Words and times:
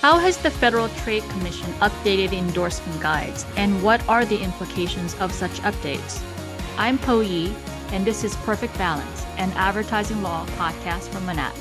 How 0.00 0.16
has 0.16 0.38
the 0.38 0.50
Federal 0.50 0.88
Trade 1.04 1.24
Commission 1.24 1.70
updated 1.82 2.32
endorsement 2.32 3.02
guides, 3.02 3.44
and 3.58 3.82
what 3.82 4.00
are 4.08 4.24
the 4.24 4.42
implications 4.42 5.14
of 5.16 5.30
such 5.30 5.60
updates? 5.60 6.22
I'm 6.78 6.96
Po 6.96 7.20
Yi, 7.20 7.54
and 7.92 8.06
this 8.06 8.24
is 8.24 8.34
Perfect 8.36 8.78
Balance, 8.78 9.26
an 9.36 9.52
advertising 9.56 10.22
law 10.22 10.46
podcast 10.56 11.10
from 11.10 11.26
Manatt. 11.26 11.52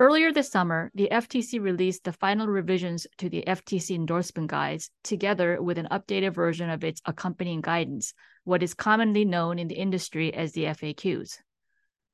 Earlier 0.00 0.32
this 0.32 0.50
summer, 0.50 0.90
the 0.96 1.10
FTC 1.12 1.60
released 1.60 2.02
the 2.02 2.12
final 2.12 2.48
revisions 2.48 3.06
to 3.18 3.30
the 3.30 3.44
FTC 3.46 3.94
endorsement 3.94 4.50
guides, 4.50 4.90
together 5.04 5.62
with 5.62 5.78
an 5.78 5.86
updated 5.92 6.34
version 6.34 6.70
of 6.70 6.82
its 6.82 7.00
accompanying 7.06 7.60
guidance, 7.60 8.12
what 8.42 8.64
is 8.64 8.74
commonly 8.74 9.24
known 9.24 9.60
in 9.60 9.68
the 9.68 9.78
industry 9.78 10.34
as 10.34 10.50
the 10.50 10.64
FAQs. 10.64 11.38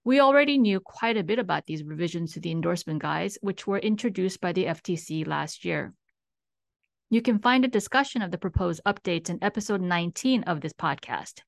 We 0.02 0.20
already 0.20 0.56
knew 0.56 0.80
quite 0.80 1.18
a 1.18 1.22
bit 1.22 1.38
about 1.38 1.66
these 1.66 1.84
revisions 1.84 2.32
to 2.32 2.40
the 2.40 2.50
endorsement 2.50 3.02
guides, 3.02 3.38
which 3.42 3.66
were 3.66 3.78
introduced 3.78 4.40
by 4.40 4.52
the 4.52 4.64
FTC 4.64 5.26
last 5.26 5.64
year. 5.64 5.92
You 7.10 7.20
can 7.20 7.38
find 7.38 7.64
a 7.64 7.68
discussion 7.68 8.22
of 8.22 8.30
the 8.30 8.38
proposed 8.38 8.80
updates 8.86 9.28
in 9.28 9.42
episode 9.42 9.82
19 9.82 10.44
of 10.44 10.62
this 10.62 10.72
podcast. 10.72 11.40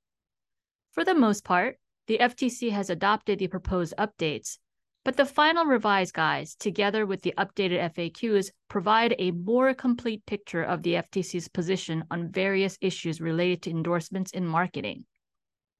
For 0.90 1.02
the 1.02 1.14
most 1.14 1.44
part, 1.44 1.78
the 2.08 2.18
FTC 2.18 2.72
has 2.72 2.90
adopted 2.90 3.38
the 3.38 3.46
proposed 3.46 3.94
updates, 3.96 4.58
but 5.04 5.16
the 5.16 5.24
final 5.24 5.64
revised 5.64 6.12
guides, 6.12 6.54
together 6.54 7.06
with 7.06 7.22
the 7.22 7.32
updated 7.38 7.94
FAQs, 7.94 8.50
provide 8.68 9.14
a 9.18 9.30
more 9.30 9.72
complete 9.72 10.26
picture 10.26 10.62
of 10.62 10.82
the 10.82 10.94
FTC's 10.94 11.48
position 11.48 12.04
on 12.10 12.30
various 12.30 12.76
issues 12.80 13.20
related 13.20 13.62
to 13.62 13.70
endorsements 13.70 14.32
in 14.32 14.46
marketing. 14.46 15.06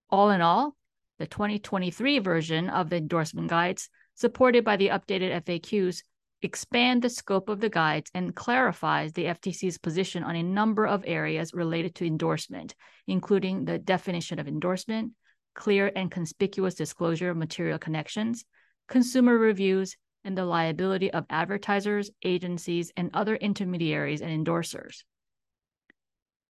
All 0.09 0.31
in 0.31 0.41
all, 0.41 0.75
the 1.23 1.29
2023 1.29 2.19
version 2.19 2.69
of 2.69 2.91
the 2.91 2.97
endorsement 2.97 3.49
guides, 3.49 3.89
supported 4.17 4.65
by 4.65 4.77
the 4.77 4.89
updated 4.89 5.41
FAQs, 5.45 6.03
expand 6.43 7.01
the 7.01 7.09
scope 7.09 7.49
of 7.49 7.61
the 7.61 7.69
guides 7.69 8.11
and 8.13 8.35
clarifies 8.35 9.13
the 9.13 9.27
FTC's 9.27 9.79
position 9.79 10.25
on 10.25 10.35
a 10.35 10.43
number 10.43 10.85
of 10.85 11.05
areas 11.07 11.55
related 11.55 11.95
to 11.95 12.05
endorsement, 12.05 12.75
including 13.07 13.65
the 13.65 13.79
definition 13.79 14.41
of 14.41 14.49
endorsement, 14.49 15.13
clear 15.55 15.93
and 15.95 16.11
conspicuous 16.11 16.75
disclosure 16.75 17.31
of 17.31 17.37
material 17.37 17.79
connections, 17.79 18.45
consumer 18.89 19.39
reviews, 19.39 19.97
and 20.25 20.37
the 20.37 20.45
liability 20.45 21.13
of 21.13 21.25
advertisers, 21.31 22.11
agencies, 22.25 22.91
and 22.97 23.11
other 23.15 23.37
intermediaries 23.37 24.23
and 24.23 24.45
endorsers. 24.45 25.05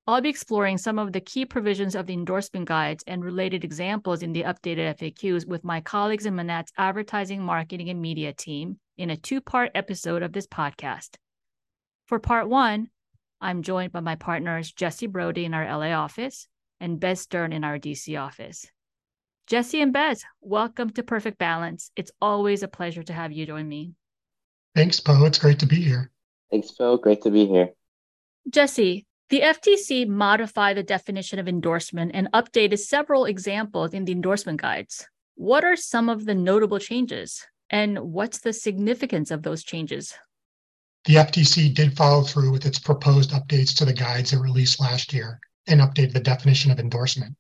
I'll 0.08 0.22
be 0.22 0.30
exploring 0.30 0.80
some 0.80 0.98
of 0.98 1.14
the 1.14 1.22
key 1.22 1.46
provisions 1.46 1.94
of 1.94 2.08
the 2.08 2.14
endorsement 2.14 2.68
guides 2.68 3.04
and 3.06 3.24
related 3.24 3.64
examples 3.64 4.24
in 4.24 4.34
the 4.34 4.44
updated 4.44 4.98
FAQs 4.98 5.46
with 5.46 5.64
my 5.64 5.80
colleagues 5.80 6.26
in 6.26 6.36
Manatt's 6.36 6.72
advertising, 6.76 7.44
marketing, 7.44 7.90
and 7.90 8.02
media 8.02 8.34
team 8.34 8.80
in 8.98 9.12
a 9.12 9.18
two 9.18 9.42
part 9.42 9.70
episode 9.76 10.24
of 10.24 10.34
this 10.34 10.48
podcast. 10.48 11.18
For 12.08 12.18
part 12.18 12.50
one, 12.50 12.90
I'm 13.40 13.62
joined 13.62 13.92
by 13.92 14.00
my 14.00 14.16
partners 14.16 14.72
Jesse 14.72 15.06
Brody 15.08 15.46
in 15.46 15.54
our 15.54 15.66
LA 15.66 15.94
office 15.94 16.48
and 16.80 17.00
Bez 17.00 17.22
Stern 17.22 17.54
in 17.54 17.64
our 17.64 17.78
DC 17.78 18.20
office. 18.20 18.66
Jesse 19.46 19.82
and 19.82 19.94
Bez, 19.94 20.24
welcome 20.42 20.90
to 20.92 21.04
Perfect 21.04 21.38
Balance. 21.38 21.92
It's 21.96 22.12
always 22.20 22.64
a 22.64 22.68
pleasure 22.68 23.04
to 23.04 23.14
have 23.14 23.32
you 23.32 23.46
join 23.46 23.68
me. 23.68 23.94
Thanks, 24.76 25.00
Po. 25.00 25.26
It's 25.26 25.38
great 25.38 25.60
to 25.60 25.68
be 25.68 25.82
here. 25.82 26.10
Thanks, 26.50 26.72
Po. 26.72 26.98
Great 26.98 27.22
to 27.22 27.30
be 27.30 27.46
here. 27.46 27.70
Jesse, 28.50 29.06
the 29.32 29.40
FTC 29.40 30.06
modified 30.10 30.76
the 30.76 30.84
definition 30.84 31.40
of 31.40 31.48
endorsement 31.48 32.12
and 32.14 32.30
updated 32.34 32.80
several 32.80 33.24
examples 33.24 33.94
in 33.94 34.04
the 34.04 34.12
endorsement 34.12 34.60
guides. 34.60 35.08
What 35.36 35.64
are 35.64 35.78
some 35.78 36.10
of 36.10 36.26
the 36.26 36.36
notable 36.36 36.80
changes? 36.80 37.42
And 37.70 37.98
what's 37.98 38.40
the 38.40 38.52
significance 38.52 39.32
of 39.32 39.42
those 39.42 39.64
changes? 39.64 40.14
The 41.06 41.16
FTC 41.16 41.74
did 41.74 41.96
follow 41.96 42.24
through 42.24 42.52
with 42.52 42.66
its 42.66 42.78
proposed 42.78 43.32
updates 43.32 43.74
to 43.78 43.86
the 43.86 43.94
guides 43.94 44.34
it 44.34 44.40
released 44.40 44.82
last 44.82 45.14
year 45.14 45.40
and 45.66 45.80
updated 45.80 46.12
the 46.12 46.20
definition 46.20 46.70
of 46.70 46.78
endorsement. 46.78 47.34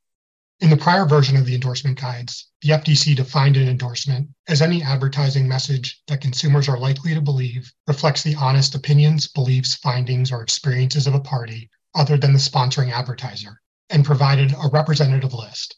In 0.62 0.70
the 0.70 0.78
prior 0.78 1.06
version 1.06 1.36
of 1.36 1.46
the 1.46 1.56
endorsement 1.56 2.00
guides, 2.00 2.52
the 2.62 2.70
FTC 2.70 3.18
defined 3.18 3.58
an 3.58 3.68
endorsement 3.68 4.30
as 4.48 4.62
any 4.62 4.82
advertising 4.82 5.46
message 5.46 6.02
that 6.08 6.22
consumers 6.22 6.70
are 6.70 6.80
likely 6.80 7.14
to 7.14 7.22
believe 7.22 7.70
reflects 7.86 8.24
the 8.24 8.36
honest 8.36 8.76
opinions, 8.76 9.28
beliefs, 9.28 9.76
findings, 9.76 10.32
or 10.32 10.42
experiences 10.42 11.06
of 11.06 11.16
a 11.16 11.20
party 11.20 11.70
other 11.94 12.18
than 12.18 12.34
the 12.34 12.40
sponsoring 12.40 12.92
advertiser 12.92 13.62
and 13.90 14.06
provided 14.06 14.54
a 14.54 14.70
representative 14.72 15.34
list. 15.34 15.76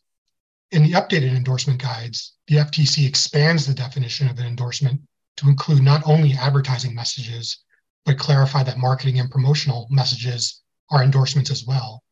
In 0.72 0.84
the 0.84 0.94
updated 0.94 1.35
endorsement 1.35 1.81
guides, 1.81 2.34
the 2.47 2.56
FTC 2.56 3.07
expands 3.07 3.66
the 3.66 3.74
definition 3.74 4.28
of 4.28 4.40
an 4.40 4.46
endorsement 4.46 5.01
to 5.38 5.47
include 5.47 5.81
not 5.84 6.03
only 6.06 6.34
advertising 6.34 6.94
messages, 6.96 7.57
but 8.06 8.19
clarify 8.19 8.63
that 8.63 8.78
marketing 8.78 9.19
and 9.19 9.31
promotional 9.31 9.88
messages 9.90 10.62
are 10.90 11.03
endorsements 11.03 11.50
as 11.50 11.66
well. 11.66 12.03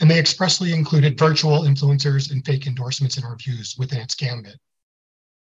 And 0.00 0.10
they 0.10 0.18
expressly 0.18 0.72
included 0.72 1.18
virtual 1.18 1.62
influencers 1.62 2.30
and 2.30 2.44
fake 2.44 2.66
endorsements 2.66 3.16
and 3.16 3.28
reviews 3.28 3.76
within 3.76 4.00
its 4.00 4.14
gambit. 4.14 4.58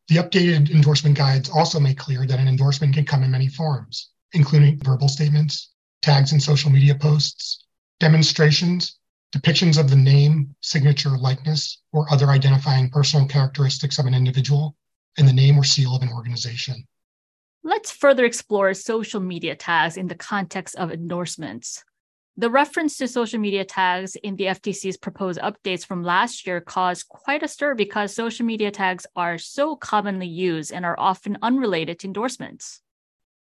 The 0.09 0.17
updated 0.17 0.71
endorsement 0.71 1.19
guides 1.19 1.51
also 1.51 1.79
make 1.79 1.99
clear 1.99 2.27
that 2.27 2.39
an 2.39 2.49
endorsement 2.49 2.95
can 2.95 3.05
come 3.05 3.23
in 3.23 3.31
many 3.31 3.49
forms, 3.49 4.09
including 4.33 4.83
verbal 4.83 5.09
statements, 5.09 5.71
tags 6.03 6.33
in 6.33 6.41
social 6.41 6.71
media 6.71 6.95
posts, 6.95 7.65
demonstrations, 8.01 8.99
depictions 9.35 9.79
of 9.79 9.91
the 9.91 9.97
name, 9.97 10.55
signature, 10.61 11.17
likeness, 11.19 11.83
or 11.93 12.11
other 12.13 12.29
identifying 12.29 12.91
personal 12.91 13.27
characteristics 13.27 13.99
of 13.99 14.07
an 14.07 14.15
individual, 14.15 14.77
and 15.19 15.29
the 15.29 15.33
name 15.33 15.59
or 15.59 15.65
seal 15.65 15.95
of 15.95 16.03
an 16.03 16.11
organization. 16.11 16.87
Let's 17.65 17.91
further 17.91 18.25
explore 18.25 18.73
social 18.73 19.21
media 19.21 19.57
tags 19.57 19.97
in 19.97 20.07
the 20.07 20.15
context 20.15 20.77
of 20.77 20.91
endorsements. 20.91 21.85
The 22.37 22.49
reference 22.49 22.97
to 22.99 23.09
social 23.09 23.41
media 23.41 23.65
tags 23.65 24.15
in 24.15 24.37
the 24.37 24.45
FTC's 24.45 24.97
proposed 24.97 25.41
updates 25.41 25.85
from 25.85 26.05
last 26.05 26.47
year 26.47 26.61
caused 26.61 27.09
quite 27.09 27.43
a 27.43 27.49
stir 27.49 27.75
because 27.75 28.15
social 28.15 28.47
media 28.47 28.71
tags 28.71 29.07
are 29.17 29.39
so 29.39 29.75
commonly 29.75 30.29
used 30.29 30.73
and 30.73 30.85
are 30.85 30.99
often 30.99 31.37
unrelated 31.43 31.99
to 31.99 32.07
endorsements. 32.07 32.81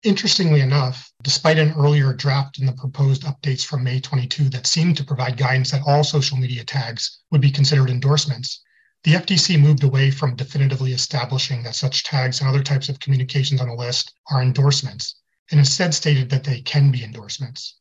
Interestingly 0.03 0.61
enough, 0.61 1.11
despite 1.23 1.59
an 1.59 1.73
earlier 1.73 2.13
draft 2.13 2.59
in 2.59 2.67
the 2.67 2.73
proposed 2.73 3.23
updates 3.23 3.65
from 3.65 3.83
May 3.83 3.99
22 3.99 4.51
that 4.51 4.67
seemed 4.67 4.97
to 4.99 5.05
provide 5.05 5.37
guidance 5.37 5.71
that 5.71 5.83
all 5.87 6.05
social 6.05 6.37
media 6.37 6.65
tags 6.65 7.19
would 7.31 7.41
be 7.41 7.51
considered 7.51 7.91
endorsements, 7.91 8.63
the 9.05 9.15
FTC 9.15 9.59
moved 9.59 9.83
away 9.83 10.11
from 10.11 10.37
definitively 10.37 10.93
establishing 10.93 11.63
that 11.63 11.77
such 11.77 12.05
tags 12.05 12.41
and 12.41 12.49
other 12.49 12.63
types 12.63 12.89
of 12.89 13.01
communications 13.01 13.61
on 13.61 13.69
a 13.69 13.75
list 13.75 14.13
are 14.31 14.43
endorsements, 14.43 15.17
and 15.51 15.61
instead 15.61 15.95
stated 15.95 16.29
that 16.29 16.45
they 16.45 16.61
can 16.61 16.91
be 16.91 17.03
endorsements. 17.03 17.77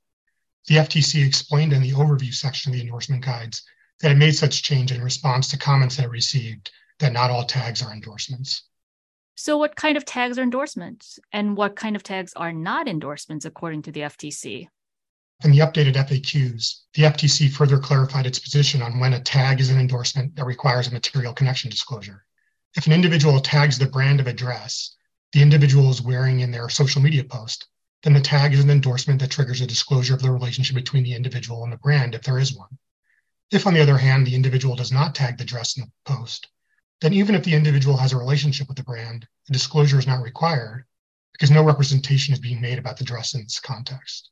The 0.67 0.75
FTC 0.75 1.25
explained 1.25 1.73
in 1.73 1.81
the 1.81 1.91
overview 1.93 2.33
section 2.33 2.71
of 2.71 2.77
the 2.77 2.81
endorsement 2.81 3.25
guides 3.25 3.61
that 3.99 4.11
it 4.11 4.17
made 4.17 4.35
such 4.35 4.63
change 4.63 4.91
in 4.91 5.03
response 5.03 5.47
to 5.49 5.57
comments 5.57 5.95
that 5.97 6.05
it 6.05 6.09
received 6.09 6.71
that 6.99 7.13
not 7.13 7.29
all 7.29 7.45
tags 7.45 7.81
are 7.81 7.91
endorsements. 7.91 8.63
So, 9.35 9.57
what 9.57 9.75
kind 9.75 9.97
of 9.97 10.05
tags 10.05 10.39
are 10.39 10.43
endorsements 10.43 11.19
and 11.31 11.57
what 11.57 11.75
kind 11.75 11.95
of 11.95 12.03
tags 12.03 12.33
are 12.33 12.53
not 12.53 12.87
endorsements 12.87 13.45
according 13.45 13.81
to 13.83 13.91
the 13.91 13.99
FTC? 14.01 14.67
In 15.43 15.51
the 15.51 15.59
updated 15.59 15.95
FAQs, 15.95 16.83
the 16.93 17.03
FTC 17.03 17.51
further 17.51 17.77
clarified 17.77 18.25
its 18.25 18.39
position 18.39 18.81
on 18.81 18.99
when 18.99 19.13
a 19.13 19.19
tag 19.19 19.59
is 19.59 19.69
an 19.69 19.77
endorsement 19.77 20.35
that 20.37 20.45
requires 20.45 20.87
a 20.87 20.91
material 20.91 21.33
connection 21.33 21.69
disclosure. 21.69 22.25
If 22.77 22.87
an 22.87 22.93
individual 22.93 23.41
tags 23.41 23.77
the 23.77 23.87
brand 23.87 24.21
of 24.21 24.27
a 24.27 24.33
dress 24.33 24.95
the 25.33 25.41
individual 25.41 25.89
is 25.89 26.01
wearing 26.01 26.39
in 26.39 26.51
their 26.51 26.69
social 26.69 27.01
media 27.01 27.25
post, 27.25 27.67
then 28.03 28.13
the 28.13 28.21
tag 28.21 28.53
is 28.53 28.63
an 28.63 28.69
endorsement 28.69 29.19
that 29.19 29.31
triggers 29.31 29.59
a 29.59 29.67
disclosure 29.67 30.13
of 30.13 30.21
the 30.21 30.31
relationship 30.31 30.75
between 30.75 31.03
the 31.03 31.13
individual 31.13 31.65
and 31.65 31.73
the 31.73 31.77
brand 31.77 32.15
if 32.15 32.21
there 32.21 32.39
is 32.39 32.55
one. 32.55 32.77
If, 33.51 33.67
on 33.67 33.73
the 33.73 33.81
other 33.81 33.97
hand, 33.97 34.25
the 34.25 34.35
individual 34.35 34.77
does 34.77 34.93
not 34.93 35.13
tag 35.13 35.37
the 35.37 35.43
dress 35.43 35.75
in 35.75 35.83
the 35.83 35.91
post, 36.05 36.47
then 37.01 37.13
even 37.13 37.35
if 37.35 37.43
the 37.43 37.53
individual 37.53 37.97
has 37.97 38.13
a 38.13 38.17
relationship 38.17 38.67
with 38.67 38.77
the 38.77 38.83
brand, 38.83 39.27
the 39.47 39.53
disclosure 39.53 39.99
is 39.99 40.07
not 40.07 40.23
required 40.23 40.85
because 41.33 41.51
no 41.51 41.63
representation 41.63 42.33
is 42.33 42.39
being 42.39 42.61
made 42.61 42.79
about 42.79 42.97
the 42.97 43.03
dress 43.03 43.35
in 43.35 43.41
this 43.41 43.59
context. 43.59 44.29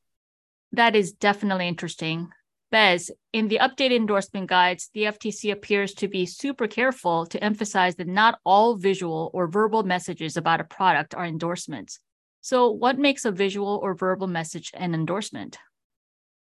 That 0.72 0.96
is 0.96 1.12
definitely 1.12 1.68
interesting. 1.68 2.30
Bez, 2.72 3.12
in 3.34 3.50
the 3.50 3.60
updated 3.60 3.98
endorsement 3.98 4.50
guides, 4.50 4.90
the 4.96 5.04
FTC 5.04 5.52
appears 5.52 5.94
to 5.94 6.08
be 6.08 6.26
super 6.26 6.68
careful 6.68 7.28
to 7.28 7.44
emphasize 7.44 7.96
that 7.98 8.08
not 8.08 8.40
all 8.46 8.78
visual 8.78 9.30
or 9.34 9.48
verbal 9.48 9.84
messages 9.84 10.38
about 10.38 10.60
a 10.60 10.64
product 10.64 11.14
are 11.14 11.26
endorsements. 11.26 12.00
So, 12.42 12.72
what 12.72 12.98
makes 12.98 13.26
a 13.26 13.32
visual 13.32 13.80
or 13.84 13.94
verbal 13.94 14.26
message 14.26 14.72
an 14.74 14.96
endorsement? 14.96 15.60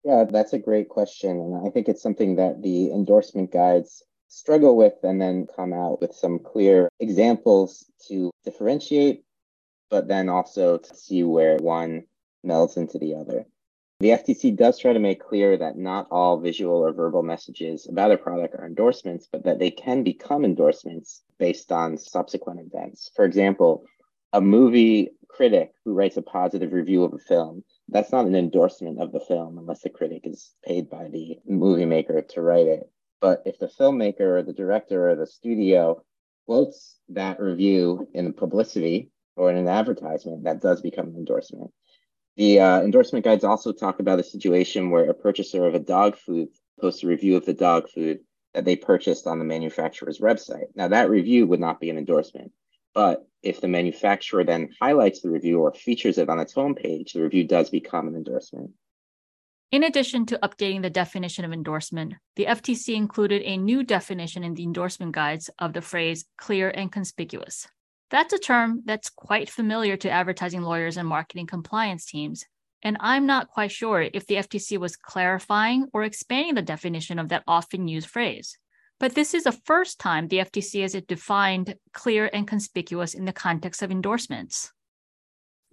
Yeah, 0.02 0.24
that's 0.24 0.52
a 0.52 0.58
great 0.58 0.88
question. 0.88 1.30
And 1.30 1.66
I 1.66 1.70
think 1.70 1.88
it's 1.88 2.02
something 2.02 2.36
that 2.36 2.60
the 2.60 2.90
endorsement 2.90 3.52
guides 3.52 4.02
struggle 4.28 4.76
with 4.76 4.94
and 5.02 5.20
then 5.20 5.46
come 5.54 5.72
out 5.72 6.00
with 6.00 6.14
some 6.14 6.38
clear 6.38 6.88
examples 7.00 7.84
to 8.08 8.30
differentiate, 8.44 9.24
but 9.90 10.08
then 10.08 10.28
also 10.28 10.78
to 10.78 10.94
see 10.94 11.22
where 11.22 11.56
one 11.58 12.04
melds 12.44 12.76
into 12.76 12.98
the 12.98 13.14
other. 13.14 13.46
The 14.00 14.10
FTC 14.10 14.54
does 14.54 14.78
try 14.78 14.92
to 14.92 14.98
make 14.98 15.24
clear 15.24 15.56
that 15.56 15.78
not 15.78 16.06
all 16.10 16.38
visual 16.38 16.84
or 16.84 16.92
verbal 16.92 17.22
messages 17.22 17.88
about 17.88 18.12
a 18.12 18.18
product 18.18 18.54
are 18.54 18.66
endorsements, 18.66 19.26
but 19.30 19.44
that 19.44 19.58
they 19.58 19.70
can 19.70 20.02
become 20.02 20.44
endorsements 20.44 21.22
based 21.38 21.72
on 21.72 21.96
subsequent 21.96 22.60
events. 22.60 23.10
For 23.16 23.24
example, 23.24 23.86
a 24.34 24.40
movie 24.40 25.12
critic 25.28 25.72
who 25.84 25.94
writes 25.94 26.18
a 26.18 26.22
positive 26.22 26.72
review 26.72 27.04
of 27.04 27.14
a 27.14 27.18
film, 27.18 27.64
that's 27.88 28.12
not 28.12 28.26
an 28.26 28.34
endorsement 28.34 29.00
of 29.00 29.12
the 29.12 29.20
film 29.20 29.56
unless 29.56 29.80
the 29.80 29.88
critic 29.88 30.22
is 30.24 30.52
paid 30.62 30.90
by 30.90 31.08
the 31.08 31.38
movie 31.46 31.86
maker 31.86 32.20
to 32.20 32.42
write 32.42 32.66
it. 32.66 32.90
But 33.26 33.42
if 33.44 33.58
the 33.58 33.66
filmmaker 33.66 34.38
or 34.38 34.42
the 34.44 34.52
director 34.52 35.10
or 35.10 35.16
the 35.16 35.26
studio 35.26 36.00
quotes 36.46 37.00
that 37.08 37.40
review 37.40 38.06
in 38.14 38.32
publicity 38.32 39.10
or 39.34 39.50
in 39.50 39.56
an 39.56 39.66
advertisement, 39.66 40.44
that 40.44 40.60
does 40.60 40.80
become 40.80 41.08
an 41.08 41.16
endorsement. 41.16 41.72
The 42.36 42.60
uh, 42.60 42.82
endorsement 42.82 43.24
guides 43.24 43.42
also 43.42 43.72
talk 43.72 43.98
about 43.98 44.20
a 44.20 44.22
situation 44.22 44.90
where 44.90 45.10
a 45.10 45.14
purchaser 45.14 45.66
of 45.66 45.74
a 45.74 45.80
dog 45.80 46.14
food 46.14 46.50
posts 46.80 47.02
a 47.02 47.08
review 47.08 47.36
of 47.36 47.44
the 47.44 47.52
dog 47.52 47.88
food 47.88 48.20
that 48.54 48.64
they 48.64 48.76
purchased 48.76 49.26
on 49.26 49.40
the 49.40 49.44
manufacturer's 49.44 50.20
website. 50.20 50.68
Now, 50.76 50.86
that 50.86 51.10
review 51.10 51.48
would 51.48 51.58
not 51.58 51.80
be 51.80 51.90
an 51.90 51.98
endorsement, 51.98 52.52
but 52.94 53.26
if 53.42 53.60
the 53.60 53.66
manufacturer 53.66 54.44
then 54.44 54.70
highlights 54.80 55.22
the 55.22 55.30
review 55.30 55.62
or 55.62 55.74
features 55.74 56.18
it 56.18 56.28
on 56.28 56.38
its 56.38 56.54
homepage, 56.54 57.14
the 57.14 57.22
review 57.22 57.42
does 57.42 57.70
become 57.70 58.06
an 58.06 58.14
endorsement. 58.14 58.70
In 59.72 59.82
addition 59.82 60.26
to 60.26 60.38
updating 60.44 60.82
the 60.82 60.90
definition 60.90 61.44
of 61.44 61.52
endorsement, 61.52 62.14
the 62.36 62.44
FTC 62.44 62.94
included 62.94 63.42
a 63.42 63.56
new 63.56 63.82
definition 63.82 64.44
in 64.44 64.54
the 64.54 64.62
endorsement 64.62 65.12
guides 65.12 65.50
of 65.58 65.72
the 65.72 65.82
phrase 65.82 66.24
clear 66.38 66.70
and 66.70 66.90
conspicuous. 66.92 67.66
That's 68.10 68.32
a 68.32 68.38
term 68.38 68.82
that's 68.84 69.10
quite 69.10 69.50
familiar 69.50 69.96
to 69.96 70.10
advertising 70.10 70.62
lawyers 70.62 70.96
and 70.96 71.08
marketing 71.08 71.48
compliance 71.48 72.06
teams, 72.06 72.44
and 72.84 72.96
I'm 73.00 73.26
not 73.26 73.48
quite 73.48 73.72
sure 73.72 74.08
if 74.14 74.28
the 74.28 74.36
FTC 74.36 74.78
was 74.78 74.94
clarifying 74.94 75.88
or 75.92 76.04
expanding 76.04 76.54
the 76.54 76.62
definition 76.62 77.18
of 77.18 77.30
that 77.30 77.42
often 77.48 77.88
used 77.88 78.08
phrase. 78.08 78.56
But 79.00 79.16
this 79.16 79.34
is 79.34 79.44
the 79.44 79.52
first 79.52 79.98
time 79.98 80.28
the 80.28 80.38
FTC 80.38 80.82
has 80.82 80.92
defined 80.92 81.74
clear 81.92 82.30
and 82.32 82.46
conspicuous 82.46 83.14
in 83.14 83.24
the 83.24 83.32
context 83.32 83.82
of 83.82 83.90
endorsements. 83.90 84.72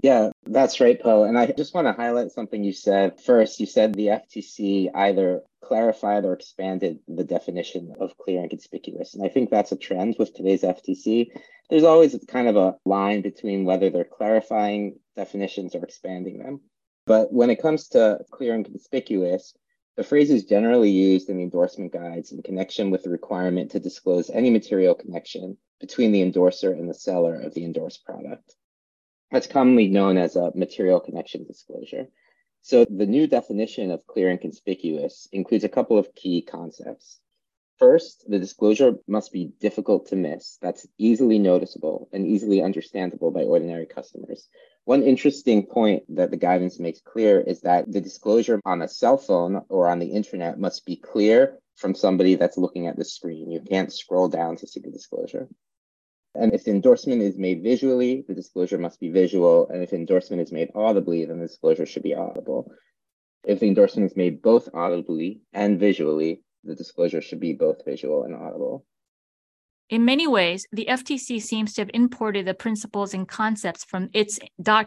Yeah, 0.04 0.32
that's 0.46 0.82
right, 0.82 1.02
Po. 1.02 1.24
And 1.24 1.40
I 1.40 1.46
just 1.46 1.74
want 1.74 1.88
to 1.88 1.94
highlight 1.94 2.34
something 2.34 2.62
you 2.62 2.74
said. 2.74 3.22
First, 3.22 3.62
you 3.62 3.66
said 3.66 3.94
the 3.94 4.08
FTC 4.08 4.90
either 4.94 5.44
clarified 5.64 6.26
or 6.26 6.34
expanded 6.34 7.00
the 7.08 7.24
definition 7.24 7.94
of 8.02 8.18
clear 8.18 8.42
and 8.42 8.50
conspicuous. 8.50 9.16
And 9.16 9.26
I 9.26 9.30
think 9.30 9.50
that's 9.50 9.72
a 9.72 9.78
trend 9.78 10.18
with 10.20 10.34
today's 10.34 10.64
FTC. 10.64 11.28
There's 11.70 11.86
always 11.86 12.22
kind 12.28 12.50
of 12.50 12.58
a 12.58 12.76
line 12.86 13.22
between 13.22 13.64
whether 13.64 13.90
they're 13.90 14.04
clarifying 14.04 15.00
definitions 15.16 15.74
or 15.74 15.86
expanding 15.86 16.40
them. 16.40 16.60
But 17.06 17.32
when 17.32 17.50
it 17.50 17.62
comes 17.62 17.88
to 17.90 18.20
clear 18.30 18.56
and 18.56 18.66
conspicuous, 18.66 19.54
the 19.96 20.04
phrase 20.04 20.32
is 20.32 20.44
generally 20.44 20.90
used 20.90 21.30
in 21.30 21.38
the 21.38 21.44
endorsement 21.44 21.94
guides 21.94 22.34
in 22.34 22.44
connection 22.44 22.92
with 22.92 23.04
the 23.04 23.10
requirement 23.10 23.72
to 23.72 23.80
disclose 23.80 24.30
any 24.30 24.50
material 24.50 24.96
connection 24.96 25.58
between 25.80 26.12
the 26.12 26.22
endorser 26.22 26.74
and 26.74 26.90
the 26.90 26.94
seller 26.94 27.40
of 27.40 27.54
the 27.54 27.64
endorsed 27.64 28.04
product. 28.04 28.54
That's 29.34 29.48
commonly 29.48 29.88
known 29.88 30.20
as 30.20 30.36
a 30.36 30.52
material 30.54 31.00
connection 31.00 31.44
disclosure. 31.44 32.06
So 32.62 32.86
the 32.86 33.08
new 33.08 33.26
definition 33.26 33.90
of 33.90 34.06
clear 34.06 34.30
and 34.30 34.40
conspicuous 34.40 35.28
includes 35.32 35.64
a 35.64 35.70
couple 35.70 35.98
of 35.98 36.14
key 36.14 36.44
concepts. 36.44 37.20
First, 37.80 38.30
the 38.30 38.38
disclosure 38.38 39.00
must 39.08 39.34
be 39.34 39.52
difficult 39.60 40.10
to 40.10 40.16
miss. 40.16 40.60
That's 40.62 40.86
easily 41.00 41.40
noticeable 41.40 42.10
and 42.14 42.28
easily 42.28 42.62
understandable 42.62 43.32
by 43.32 43.42
ordinary 43.42 43.88
customers. 43.88 44.48
One 44.86 45.02
interesting 45.02 45.66
point 45.66 46.04
that 46.16 46.30
the 46.30 46.38
guidance 46.38 46.80
makes 46.80 47.02
clear 47.02 47.42
is 47.42 47.62
that 47.62 47.92
the 47.92 48.02
disclosure 48.02 48.62
on 48.66 48.84
a 48.84 48.88
cell 48.88 49.18
phone 49.18 49.64
or 49.68 49.90
on 49.90 49.98
the 49.98 50.12
internet 50.12 50.60
must 50.60 50.86
be 50.86 50.96
clear 50.96 51.58
from 51.76 51.96
somebody 51.96 52.36
that's 52.36 52.60
looking 52.60 52.86
at 52.86 52.98
the 52.98 53.06
screen. 53.06 53.50
You 53.50 53.62
can't 53.62 53.92
scroll 53.92 54.28
down 54.28 54.58
to 54.58 54.68
see 54.68 54.80
the 54.80 54.92
disclosure. 54.92 55.48
And 56.36 56.54
if 56.54 56.64
the 56.64 56.72
endorsement 56.72 57.22
is 57.22 57.38
made 57.38 57.62
visually, 57.62 58.26
the 58.28 58.34
disclosure 58.34 58.78
must 58.78 59.00
be 59.00 59.10
visual. 59.10 59.68
And 59.70 59.84
if 59.84 59.94
endorsement 59.94 60.42
is 60.42 60.52
made 60.52 60.72
audibly, 60.74 61.26
then 61.26 61.40
the 61.40 61.48
disclosure 61.48 61.86
should 61.86 62.04
be 62.04 62.16
audible. 62.16 62.72
If 63.46 63.60
the 63.60 63.68
endorsement 63.68 64.10
is 64.10 64.18
made 64.18 64.42
both 64.42 64.70
audibly 64.74 65.42
and 65.54 65.80
visually, 65.80 66.42
the 66.64 66.76
disclosure 66.76 67.22
should 67.22 67.40
be 67.40 67.54
both 67.54 67.86
visual 67.86 68.24
and 68.24 68.34
audible. 68.34 68.86
In 69.90 70.06
many 70.06 70.26
ways, 70.26 70.66
the 70.72 70.88
FTC 70.90 71.42
seems 71.42 71.74
to 71.74 71.82
have 71.82 71.92
imported 71.94 72.48
the 72.48 72.54
principles 72.54 73.14
and 73.14 73.28
concepts 73.28 73.84
from 73.84 74.10
its 74.14 74.40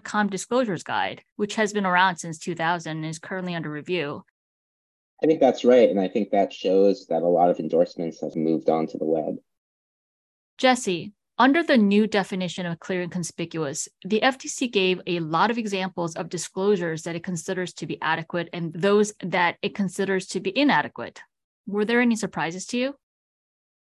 .com 0.02 0.28
disclosures 0.28 0.82
guide, 0.82 1.22
which 1.36 1.54
has 1.54 1.72
been 1.72 1.86
around 1.86 2.16
since 2.16 2.38
2000 2.38 2.96
and 2.96 3.06
is 3.06 3.18
currently 3.18 3.54
under 3.54 3.70
review. 3.70 4.24
I 5.22 5.26
think 5.26 5.40
that's 5.40 5.64
right, 5.64 5.88
and 5.88 6.00
I 6.00 6.08
think 6.08 6.30
that 6.30 6.52
shows 6.52 7.06
that 7.06 7.22
a 7.22 7.28
lot 7.28 7.50
of 7.50 7.60
endorsements 7.60 8.20
have 8.20 8.36
moved 8.36 8.68
on 8.68 8.86
to 8.88 8.98
the 8.98 9.04
web. 9.04 9.36
Jesse, 10.58 11.12
under 11.38 11.62
the 11.62 11.76
new 11.76 12.06
definition 12.06 12.64
of 12.64 12.80
clear 12.80 13.02
and 13.02 13.12
conspicuous, 13.12 13.88
the 14.04 14.20
FTC 14.20 14.72
gave 14.72 15.00
a 15.06 15.20
lot 15.20 15.50
of 15.50 15.58
examples 15.58 16.16
of 16.16 16.30
disclosures 16.30 17.02
that 17.02 17.14
it 17.14 17.22
considers 17.24 17.74
to 17.74 17.86
be 17.86 18.00
adequate 18.00 18.48
and 18.52 18.72
those 18.72 19.12
that 19.22 19.56
it 19.60 19.74
considers 19.74 20.26
to 20.28 20.40
be 20.40 20.56
inadequate. 20.56 21.20
Were 21.66 21.84
there 21.84 22.00
any 22.00 22.16
surprises 22.16 22.64
to 22.66 22.78
you? 22.78 22.94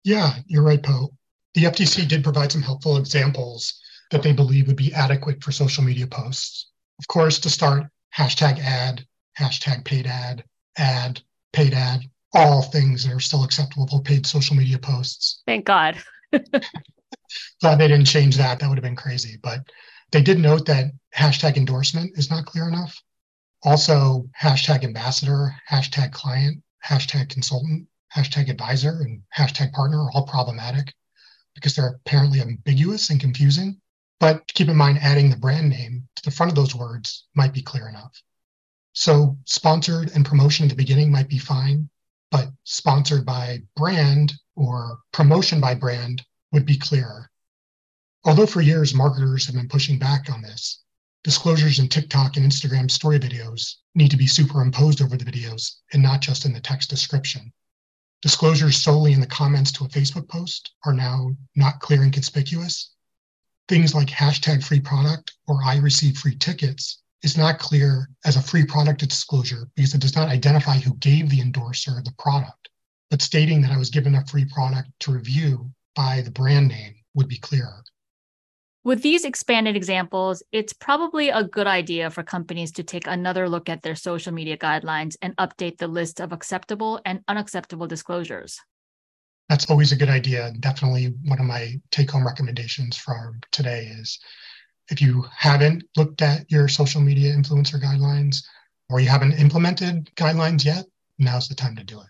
Yeah, 0.05 0.35
you're 0.47 0.63
right, 0.63 0.83
Po. 0.83 1.13
The 1.55 1.65
FTC 1.65 2.09
did 2.09 2.25
provide 2.25 2.51
some 2.51 2.63
helpful 2.63 2.97
examples 2.97 3.79
that 4.11 4.23
they 4.23 4.33
believe 4.33 4.67
would 4.67 4.77
be 4.77 4.95
adequate 4.95 5.43
for 5.43 5.53
social 5.53 5.85
media 5.85 6.07
posts. 6.07 6.71
Of 6.99 7.09
course, 7.09 7.39
to 7.41 7.51
start, 7.51 7.85
hashtag 8.17 8.61
ad, 8.61 9.05
hashtag 9.39 9.85
paid 9.85 10.07
ad, 10.07 10.45
ad, 10.79 11.21
paid 11.53 11.75
ad, 11.75 12.09
all 12.35 12.63
things 12.63 13.05
that 13.05 13.13
are 13.13 13.21
still 13.21 13.45
acceptable 13.45 13.87
for 13.87 14.01
paid 14.01 14.27
social 14.27 14.57
media 14.57 14.79
posts. 14.79 15.43
Thank 15.47 15.67
God. 15.67 15.99
Glad 17.61 17.77
they 17.77 17.89
didn't 17.89 18.07
change 18.07 18.37
that. 18.37 18.59
That 18.59 18.69
would 18.69 18.79
have 18.79 18.85
been 18.85 18.97
crazy. 18.97 19.39
But 19.43 19.61
they 20.11 20.23
did 20.23 20.39
note 20.39 20.67
that 20.67 20.93
hashtag 21.17 21.57
endorsement 21.57 22.19
is 22.19 22.31
not 22.31 22.47
clear 22.47 22.69
enough. 22.69 23.03
Also, 23.63 24.29
hashtag 24.41 24.85
ambassador, 24.85 25.55
hashtag 25.71 26.13
client, 26.13 26.63
hashtag 26.85 27.29
consultant, 27.29 27.87
hashtag 28.15 28.51
advisor, 28.51 29.01
and 29.01 29.23
hashtag 29.37 29.73
partner 29.73 30.03
are 30.03 30.11
all 30.13 30.27
problematic 30.27 30.93
because 31.55 31.75
they're 31.75 32.01
apparently 32.05 32.41
ambiguous 32.41 33.11
and 33.11 33.21
confusing. 33.21 33.81
But 34.19 34.47
keep 34.55 34.69
in 34.69 34.77
mind, 34.77 34.99
adding 35.01 35.31
the 35.31 35.37
brand 35.37 35.69
name 35.69 36.09
to 36.17 36.23
the 36.23 36.31
front 36.31 36.51
of 36.51 36.57
those 36.57 36.75
words 36.75 37.27
might 37.35 37.53
be 37.53 37.63
clear 37.63 37.89
enough. 37.89 38.23
So, 38.95 39.39
sponsored 39.47 40.11
and 40.15 40.25
promotion 40.25 40.65
at 40.65 40.71
the 40.71 40.77
beginning 40.77 41.11
might 41.11 41.29
be 41.29 41.39
fine, 41.39 41.89
but 42.31 42.51
sponsored 42.65 43.25
by 43.25 43.63
brand 43.75 44.35
or 44.55 44.99
promotion 45.13 45.61
by 45.61 45.75
brand 45.75 46.25
would 46.53 46.67
be 46.67 46.77
clearer. 46.77 47.31
Although 48.25 48.47
for 48.47 48.61
years 48.61 48.95
marketers 48.95 49.47
have 49.47 49.57
been 49.57 49.69
pushing 49.69 49.99
back 49.99 50.31
on 50.31 50.43
this, 50.43 50.83
disclosures 51.25 51.79
in 51.79 51.89
TikTok 51.89 52.37
and 52.37 52.47
Instagram 52.47 52.91
story 52.91 53.19
videos 53.19 53.77
need 53.95 54.11
to 54.11 54.17
be 54.17 54.27
superimposed 54.27 55.03
over 55.03 55.17
the 55.17 55.25
videos 55.25 55.79
and 55.93 56.03
not 56.03 56.21
just 56.21 56.45
in 56.45 56.53
the 56.53 56.61
text 56.61 56.89
description. 56.89 57.53
Disclosures 58.21 58.81
solely 58.81 59.13
in 59.13 59.21
the 59.21 59.27
comments 59.27 59.73
to 59.73 59.85
a 59.85 59.89
Facebook 59.89 60.29
post 60.29 60.75
are 60.85 60.93
now 60.93 61.35
not 61.57 61.81
clear 61.81 62.03
and 62.03 62.13
conspicuous. 62.13 62.93
Things 63.67 63.95
like 63.95 64.09
hashtag 64.09 64.63
free 64.63 64.81
product 64.81 65.33
or 65.49 65.61
I 65.65 65.79
receive 65.79 66.17
free 66.17 66.37
tickets 66.37 67.03
is 67.23 67.37
not 67.37 67.59
clear 67.59 68.09
as 68.25 68.37
a 68.37 68.43
free 68.43 68.65
product 68.65 69.01
disclosure 69.01 69.69
because 69.75 69.95
it 69.95 70.01
does 70.01 70.15
not 70.15 70.29
identify 70.29 70.79
who 70.79 70.95
gave 70.97 71.31
the 71.31 71.41
endorser 71.41 72.01
the 72.05 72.15
product. 72.19 72.69
But 73.11 73.23
stating 73.23 73.61
that 73.63 73.73
I 73.73 73.79
was 73.79 73.91
given 73.91 74.15
a 74.15 74.27
free 74.27 74.45
product 74.45 74.89
to 75.01 75.13
review 75.13 75.73
by 75.95 76.21
the 76.21 76.31
brand 76.31 76.69
name 76.69 76.95
would 77.15 77.29
be 77.29 77.39
clearer. 77.39 77.83
With 78.85 79.03
these 79.03 79.25
expanded 79.25 79.77
examples, 79.77 80.43
it's 80.51 80.73
probably 80.73 81.29
a 81.29 81.45
good 81.45 81.69
idea 81.69 82.11
for 82.11 82.25
companies 82.25 82.73
to 82.73 82.83
take 82.83 83.07
another 83.07 83.49
look 83.49 83.69
at 83.69 83.83
their 83.83 83.95
social 83.95 84.33
media 84.33 84.57
guidelines 84.57 85.17
and 85.23 85.37
update 85.37 85.79
the 85.79 85.87
list 85.87 86.21
of 86.21 86.33
acceptable 86.33 87.01
and 87.05 87.21
unacceptable 87.29 87.87
disclosures. 87.87 88.59
That's 89.49 89.71
always 89.71 89.93
a 89.93 89.97
good 89.97 90.09
idea. 90.09 90.53
Definitely 90.59 91.15
one 91.27 91.39
of 91.39 91.47
my 91.47 91.81
take 91.93 92.11
home 92.11 92.27
recommendations 92.27 92.97
for 92.97 93.39
today 93.53 93.93
is 93.99 94.19
if 94.91 95.01
you 95.01 95.27
haven't 95.31 95.85
looked 95.97 96.21
at 96.21 96.51
your 96.51 96.67
social 96.67 97.01
media 97.01 97.33
influencer 97.33 97.81
guidelines 97.81 98.43
or 98.91 98.99
you 98.99 99.09
haven't 99.09 99.35
implemented 99.35 100.11
guidelines 100.17 100.65
yet, 100.65 100.87
now's 101.19 101.49
the 101.49 101.55
time 101.55 101.77
to 101.77 101.85
do 101.85 102.01
it. 102.01 102.07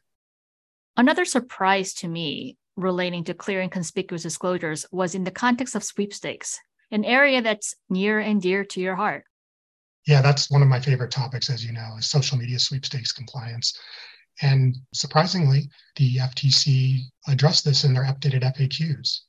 Another 0.97 1.27
surprise 1.27 1.93
to 1.95 2.09
me 2.09 2.57
relating 2.77 3.25
to 3.25 3.35
clear 3.35 3.61
and 3.61 3.71
conspicuous 3.71 4.23
disclosures 4.23 4.87
was 4.91 5.15
in 5.15 5.25
the 5.25 5.31
context 5.31 5.75
of 5.75 5.85
sweepstakes, 5.85 6.59
an 6.91 7.05
area 7.05 7.43
that's 7.43 7.75
near 7.91 8.19
and 8.19 8.41
dear 8.41 8.65
to 8.65 8.81
your 8.81 8.97
heart. 8.97 9.25
Yeah, 10.07 10.23
that's 10.23 10.51
one 10.51 10.63
of 10.63 10.69
my 10.69 10.81
favorite 10.81 11.11
topics, 11.11 11.49
as 11.49 11.65
you 11.65 11.73
know, 11.73 11.97
is 11.99 12.07
social 12.07 12.37
media 12.37 12.59
sweepstakes 12.59 13.13
compliance. 13.13 13.79
And 14.41 14.77
surprisingly, 14.93 15.71
the 15.97 16.17
FTC 16.17 17.03
addressed 17.29 17.65
this 17.65 17.85
in 17.85 17.95
their 17.95 18.05
updated 18.05 18.43
FAQs. 18.43 19.21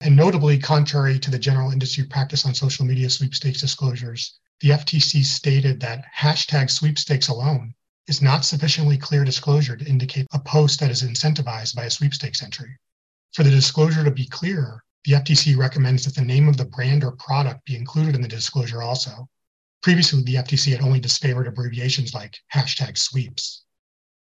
And 0.00 0.14
notably, 0.14 0.58
contrary 0.58 1.18
to 1.18 1.30
the 1.30 1.38
general 1.38 1.70
industry 1.70 2.04
practice 2.04 2.44
on 2.44 2.54
social 2.54 2.84
media 2.84 3.08
sweepstakes 3.08 3.60
disclosures, 3.60 4.38
the 4.60 4.70
FTC 4.70 5.24
stated 5.24 5.80
that 5.80 6.04
hashtag 6.14 6.70
sweepstakes 6.70 7.28
alone 7.28 7.74
is 8.06 8.20
not 8.22 8.44
sufficiently 8.44 8.98
clear 8.98 9.24
disclosure 9.24 9.76
to 9.76 9.84
indicate 9.84 10.26
a 10.32 10.38
post 10.38 10.80
that 10.80 10.90
is 10.90 11.02
incentivized 11.02 11.74
by 11.74 11.84
a 11.84 11.90
sweepstakes 11.90 12.42
entry. 12.42 12.76
For 13.38 13.44
the 13.44 13.50
disclosure 13.50 14.02
to 14.02 14.10
be 14.10 14.26
clear, 14.26 14.82
the 15.04 15.12
FTC 15.12 15.56
recommends 15.56 16.04
that 16.04 16.16
the 16.16 16.24
name 16.24 16.48
of 16.48 16.56
the 16.56 16.64
brand 16.64 17.04
or 17.04 17.12
product 17.12 17.64
be 17.66 17.76
included 17.76 18.16
in 18.16 18.20
the 18.20 18.26
disclosure 18.26 18.82
also. 18.82 19.28
Previously, 19.80 20.24
the 20.24 20.34
FTC 20.34 20.72
had 20.72 20.80
only 20.80 21.00
disfavored 21.00 21.46
abbreviations 21.46 22.12
like 22.12 22.36
hashtag 22.52 22.98
sweeps. 22.98 23.62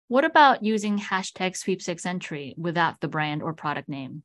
What 0.09 0.25
about 0.25 0.65
using 0.65 0.99
hashtag 0.99 1.57
sweepstakes 1.57 2.05
entry 2.05 2.57
without 2.59 3.01
the 3.01 3.07
brand 3.07 3.45
or 3.45 3.53
product 3.53 3.89
name? 3.89 4.25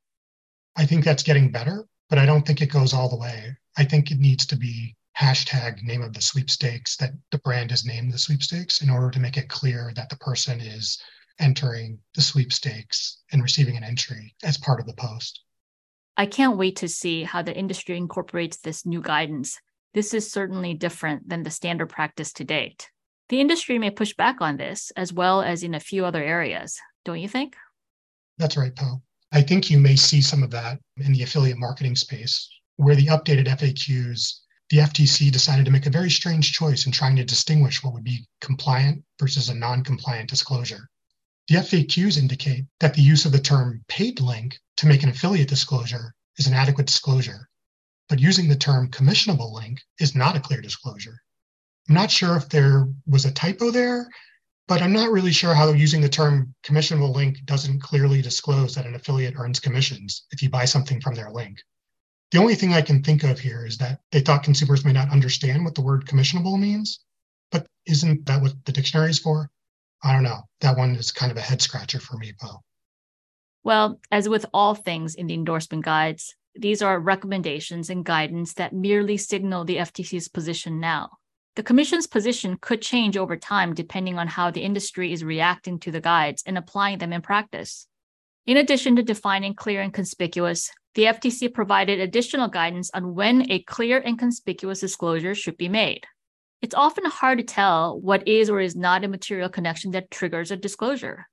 I 0.75 0.87
think 0.87 1.05
that's 1.05 1.21
getting 1.21 1.51
better, 1.51 1.85
but 2.09 2.17
I 2.17 2.25
don't 2.25 2.43
think 2.43 2.59
it 2.59 2.71
goes 2.71 2.91
all 2.91 3.07
the 3.07 3.17
way. 3.17 3.55
I 3.77 3.83
think 3.83 4.09
it 4.09 4.17
needs 4.17 4.47
to 4.47 4.55
be 4.55 4.95
hashtag 5.15 5.83
name 5.83 6.01
of 6.01 6.13
the 6.13 6.21
sweepstakes 6.21 6.97
that 6.97 7.11
the 7.29 7.37
brand 7.37 7.71
is 7.71 7.85
named 7.85 8.13
the 8.13 8.17
sweepstakes 8.17 8.81
in 8.81 8.89
order 8.89 9.11
to 9.11 9.19
make 9.19 9.37
it 9.37 9.47
clear 9.47 9.91
that 9.95 10.09
the 10.09 10.17
person 10.17 10.59
is 10.59 10.99
entering 11.39 11.99
the 12.15 12.21
sweepstakes 12.21 13.19
and 13.31 13.41
receiving 13.41 13.77
an 13.77 13.83
entry 13.83 14.35
as 14.43 14.57
part 14.57 14.79
of 14.79 14.85
the 14.85 14.93
post. 14.93 15.41
I 16.17 16.25
can't 16.25 16.57
wait 16.57 16.75
to 16.77 16.87
see 16.87 17.23
how 17.23 17.41
the 17.41 17.57
industry 17.57 17.97
incorporates 17.97 18.57
this 18.57 18.85
new 18.85 19.01
guidance. 19.01 19.59
This 19.93 20.13
is 20.13 20.31
certainly 20.31 20.73
different 20.73 21.29
than 21.29 21.43
the 21.43 21.49
standard 21.49 21.89
practice 21.89 22.33
to 22.33 22.43
date. 22.43 22.89
The 23.29 23.39
industry 23.39 23.79
may 23.79 23.91
push 23.91 24.13
back 24.13 24.41
on 24.41 24.57
this 24.57 24.91
as 24.97 25.13
well 25.13 25.41
as 25.41 25.63
in 25.63 25.73
a 25.73 25.79
few 25.79 26.05
other 26.05 26.21
areas, 26.21 26.77
don't 27.05 27.19
you 27.19 27.29
think? 27.29 27.55
That's 28.37 28.57
right, 28.57 28.75
Po. 28.75 29.01
I 29.31 29.41
think 29.41 29.69
you 29.69 29.79
may 29.79 29.95
see 29.95 30.21
some 30.21 30.43
of 30.43 30.51
that 30.51 30.79
in 30.97 31.13
the 31.13 31.23
affiliate 31.23 31.57
marketing 31.57 31.95
space, 31.95 32.49
where 32.75 32.95
the 32.95 33.07
updated 33.07 33.47
FAQs, 33.47 34.41
the 34.69 34.77
FTC 34.77 35.31
decided 35.31 35.63
to 35.63 35.71
make 35.71 35.85
a 35.85 35.89
very 35.89 36.11
strange 36.11 36.51
choice 36.51 36.85
in 36.85 36.91
trying 36.91 37.15
to 37.15 37.23
distinguish 37.23 37.81
what 37.81 37.93
would 37.93 38.03
be 38.03 38.27
compliant 38.41 39.03
versus 39.17 39.47
a 39.47 39.55
non 39.55 39.83
compliant 39.83 40.29
disclosure. 40.29 40.89
The 41.51 41.57
FAQs 41.57 42.17
indicate 42.17 42.67
that 42.79 42.93
the 42.93 43.01
use 43.01 43.25
of 43.25 43.33
the 43.33 43.41
term 43.41 43.83
paid 43.89 44.21
link 44.21 44.61
to 44.77 44.87
make 44.87 45.03
an 45.03 45.09
affiliate 45.09 45.49
disclosure 45.49 46.15
is 46.37 46.47
an 46.47 46.53
adequate 46.53 46.87
disclosure, 46.87 47.49
but 48.07 48.21
using 48.21 48.47
the 48.47 48.55
term 48.55 48.89
commissionable 48.89 49.51
link 49.51 49.81
is 49.99 50.15
not 50.15 50.37
a 50.37 50.39
clear 50.39 50.61
disclosure. 50.61 51.17
I'm 51.89 51.95
not 51.95 52.09
sure 52.09 52.37
if 52.37 52.47
there 52.47 52.87
was 53.05 53.25
a 53.25 53.33
typo 53.33 53.69
there, 53.69 54.09
but 54.69 54.81
I'm 54.81 54.93
not 54.93 55.11
really 55.11 55.33
sure 55.33 55.53
how 55.53 55.73
using 55.73 55.99
the 55.99 56.07
term 56.07 56.55
commissionable 56.63 57.13
link 57.13 57.43
doesn't 57.43 57.81
clearly 57.81 58.21
disclose 58.21 58.73
that 58.75 58.85
an 58.85 58.95
affiliate 58.95 59.35
earns 59.35 59.59
commissions 59.59 60.23
if 60.31 60.41
you 60.41 60.49
buy 60.49 60.63
something 60.63 61.01
from 61.01 61.15
their 61.15 61.31
link. 61.31 61.61
The 62.31 62.39
only 62.39 62.55
thing 62.55 62.73
I 62.73 62.81
can 62.81 63.03
think 63.03 63.23
of 63.23 63.41
here 63.41 63.65
is 63.65 63.77
that 63.79 63.99
they 64.13 64.21
thought 64.21 64.43
consumers 64.43 64.85
may 64.85 64.93
not 64.93 65.11
understand 65.11 65.65
what 65.65 65.75
the 65.75 65.81
word 65.81 66.05
commissionable 66.05 66.57
means, 66.57 67.01
but 67.51 67.67
isn't 67.85 68.25
that 68.27 68.41
what 68.41 68.53
the 68.63 68.71
dictionary 68.71 69.09
is 69.09 69.19
for? 69.19 69.51
I 70.03 70.13
don't 70.13 70.23
know. 70.23 70.41
That 70.61 70.77
one 70.77 70.95
is 70.95 71.11
kind 71.11 71.31
of 71.31 71.37
a 71.37 71.41
head 71.41 71.61
scratcher 71.61 71.99
for 71.99 72.17
me, 72.17 72.33
Po. 72.39 72.61
Well, 73.63 73.99
as 74.11 74.27
with 74.27 74.45
all 74.53 74.73
things 74.73 75.13
in 75.15 75.27
the 75.27 75.35
endorsement 75.35 75.85
guides, 75.85 76.35
these 76.55 76.81
are 76.81 76.99
recommendations 76.99 77.89
and 77.89 78.03
guidance 78.03 78.53
that 78.55 78.73
merely 78.73 79.17
signal 79.17 79.63
the 79.63 79.77
FTC's 79.77 80.27
position 80.27 80.79
now. 80.79 81.11
The 81.55 81.63
Commission's 81.63 82.07
position 82.07 82.57
could 82.59 82.81
change 82.81 83.17
over 83.17 83.37
time 83.37 83.73
depending 83.73 84.17
on 84.17 84.27
how 84.27 84.51
the 84.51 84.61
industry 84.61 85.13
is 85.13 85.23
reacting 85.23 85.79
to 85.79 85.91
the 85.91 86.01
guides 86.01 86.43
and 86.45 86.57
applying 86.57 86.97
them 86.97 87.13
in 87.13 87.21
practice. 87.21 87.87
In 88.45 88.57
addition 88.57 88.95
to 88.95 89.03
defining 89.03 89.53
clear 89.53 89.81
and 89.81 89.93
conspicuous, 89.93 90.71
the 90.95 91.03
FTC 91.03 91.53
provided 91.53 91.99
additional 91.99 92.47
guidance 92.47 92.89
on 92.93 93.15
when 93.15 93.49
a 93.51 93.61
clear 93.63 93.99
and 93.99 94.17
conspicuous 94.17 94.79
disclosure 94.79 95.35
should 95.35 95.57
be 95.57 95.69
made. 95.69 96.05
It's 96.61 96.75
often 96.75 97.05
hard 97.05 97.39
to 97.39 97.43
tell 97.43 97.99
what 97.99 98.27
is 98.27 98.49
or 98.49 98.59
is 98.59 98.75
not 98.75 99.03
a 99.03 99.07
material 99.07 99.49
connection 99.49 99.91
that 99.91 100.11
triggers 100.11 100.51
a 100.51 100.55
disclosure. 100.55 101.27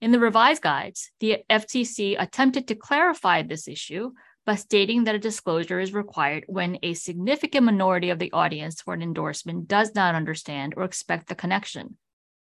In 0.00 0.12
the 0.12 0.20
revised 0.20 0.62
guides, 0.62 1.10
the 1.18 1.38
FTC 1.50 2.14
attempted 2.16 2.68
to 2.68 2.76
clarify 2.76 3.42
this 3.42 3.66
issue 3.66 4.12
by 4.46 4.54
stating 4.54 5.04
that 5.04 5.16
a 5.16 5.18
disclosure 5.18 5.80
is 5.80 5.92
required 5.92 6.44
when 6.46 6.78
a 6.84 6.94
significant 6.94 7.66
minority 7.66 8.10
of 8.10 8.20
the 8.20 8.30
audience 8.30 8.80
for 8.80 8.94
an 8.94 9.02
endorsement 9.02 9.66
does 9.66 9.96
not 9.96 10.14
understand 10.14 10.74
or 10.76 10.84
expect 10.84 11.26
the 11.26 11.34
connection. 11.34 11.98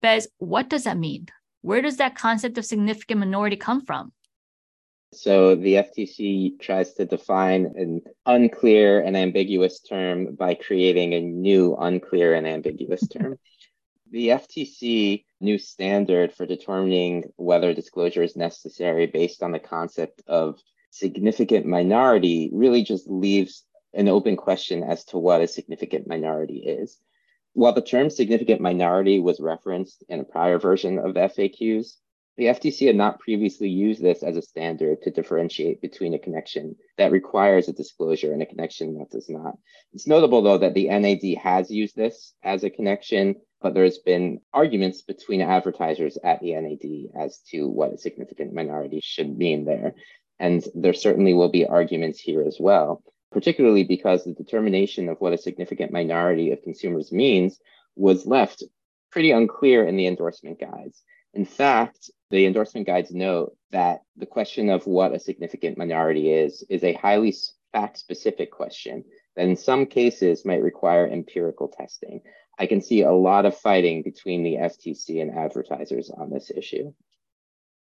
Bez, 0.01 0.29
what 0.37 0.69
does 0.69 0.85
that 0.85 0.97
mean? 0.97 1.27
Where 1.61 1.81
does 1.81 1.97
that 1.97 2.15
concept 2.15 2.57
of 2.57 2.65
significant 2.65 3.19
minority 3.19 3.57
come 3.57 3.81
from? 3.81 4.13
So 5.13 5.55
the 5.55 5.75
FTC 5.75 6.60
tries 6.60 6.93
to 6.96 7.05
define 7.05 7.74
an 7.75 8.01
unclear 8.25 9.01
and 9.01 9.15
ambiguous 9.15 9.79
term 9.79 10.36
by 10.36 10.55
creating 10.55 11.13
a 11.13 11.22
new 11.22 11.75
unclear 11.75 12.34
and 12.34 12.48
ambiguous 12.48 13.08
term. 13.08 13.38
the 14.12 14.29
FTC 14.29 15.25
new 15.41 15.58
standard 15.58 16.32
for 16.34 16.46
determining 16.46 17.24
whether 17.36 17.74
disclosure 17.74 18.22
is 18.22 18.36
necessary 18.36 19.08
based 19.08 19.41
on 19.41 19.51
the 19.51 19.60
concept 19.60 20.22
of 20.27 20.60
significant 20.91 21.65
minority 21.65 22.51
really 22.53 22.84
just 22.84 23.10
leaves 23.10 23.65
an 23.96 24.08
open 24.08 24.36
question 24.36 24.84
as 24.84 25.03
to 25.05 25.17
what 25.17 25.41
a 25.41 25.48
significant 25.48 26.08
minority 26.08 26.60
is. 26.60 27.00
While 27.53 27.74
the 27.74 27.82
term 27.82 28.12
significant 28.12 28.62
minority 28.62 29.20
was 29.20 29.39
referenced 29.39 30.03
in 30.08 30.20
a 30.20 30.24
prior 30.24 30.60
version 30.60 31.00
of 31.00 31.15
FAQs, 31.15 31.98
the 32.35 32.45
FTC 32.45 32.87
had 32.87 32.95
not 32.95 33.19
previously 33.19 33.69
used 33.69 34.01
this 34.01 34.23
as 34.23 34.37
a 34.37 34.41
standard 34.41 35.03
to 35.03 35.11
differentiate 35.11 35.81
between 35.81 36.15
a 36.15 36.19
connection 36.19 36.75
that 36.97 37.11
requires 37.11 37.67
a 37.67 37.73
disclosure 37.73 38.33
and 38.33 38.41
a 38.41 38.47
connection 38.47 38.97
that 38.97 39.11
does 39.11 39.29
not. 39.29 39.55
It's 39.93 40.07
notable, 40.07 40.41
though, 40.41 40.57
that 40.57 40.73
the 40.73 40.87
NAD 40.87 41.37
has 41.43 41.69
used 41.69 41.95
this 41.95 42.33
as 42.41 42.63
a 42.63 42.71
connection, 42.71 43.35
but 43.61 43.75
there's 43.75 43.99
been 43.99 44.41
arguments 44.51 45.03
between 45.03 45.41
advertisers 45.41 46.17
at 46.23 46.39
the 46.41 46.53
NAD 46.55 47.23
as 47.23 47.39
to 47.51 47.69
what 47.69 47.93
a 47.93 47.97
significant 47.99 48.53
minority 48.53 48.99
should 49.03 49.37
mean 49.37 49.65
there. 49.65 49.93
And 50.39 50.65
there 50.73 50.93
certainly 50.93 51.33
will 51.33 51.49
be 51.49 51.67
arguments 51.67 52.19
here 52.19 52.41
as 52.41 52.57
well, 52.59 53.03
particularly 53.31 53.83
because 53.83 54.23
the 54.23 54.33
determination 54.33 55.07
of 55.07 55.17
what 55.19 55.33
a 55.33 55.37
significant 55.37 55.91
minority 55.91 56.51
of 56.51 56.63
consumers 56.63 57.11
means 57.11 57.59
was 57.95 58.25
left 58.25 58.63
pretty 59.11 59.29
unclear 59.29 59.85
in 59.85 59.97
the 59.97 60.07
endorsement 60.07 60.59
guides. 60.59 61.03
In 61.33 61.45
fact, 61.45 62.11
the 62.29 62.45
endorsement 62.45 62.87
guides 62.87 63.11
note 63.11 63.55
that 63.71 64.01
the 64.15 64.25
question 64.25 64.69
of 64.69 64.85
what 64.85 65.13
a 65.13 65.19
significant 65.19 65.77
minority 65.77 66.31
is 66.31 66.63
is 66.69 66.83
a 66.83 66.93
highly 66.93 67.33
fact 67.71 67.97
specific 67.97 68.51
question 68.51 69.03
that 69.35 69.47
in 69.47 69.55
some 69.55 69.87
cases 69.87 70.45
might 70.45 70.61
require 70.61 71.07
empirical 71.07 71.67
testing. 71.67 72.21
I 72.59 72.67
can 72.67 72.81
see 72.81 73.01
a 73.01 73.11
lot 73.11 73.45
of 73.45 73.57
fighting 73.57 74.03
between 74.03 74.43
the 74.43 74.55
FTC 74.55 75.21
and 75.21 75.31
advertisers 75.31 76.11
on 76.11 76.29
this 76.29 76.51
issue. 76.51 76.93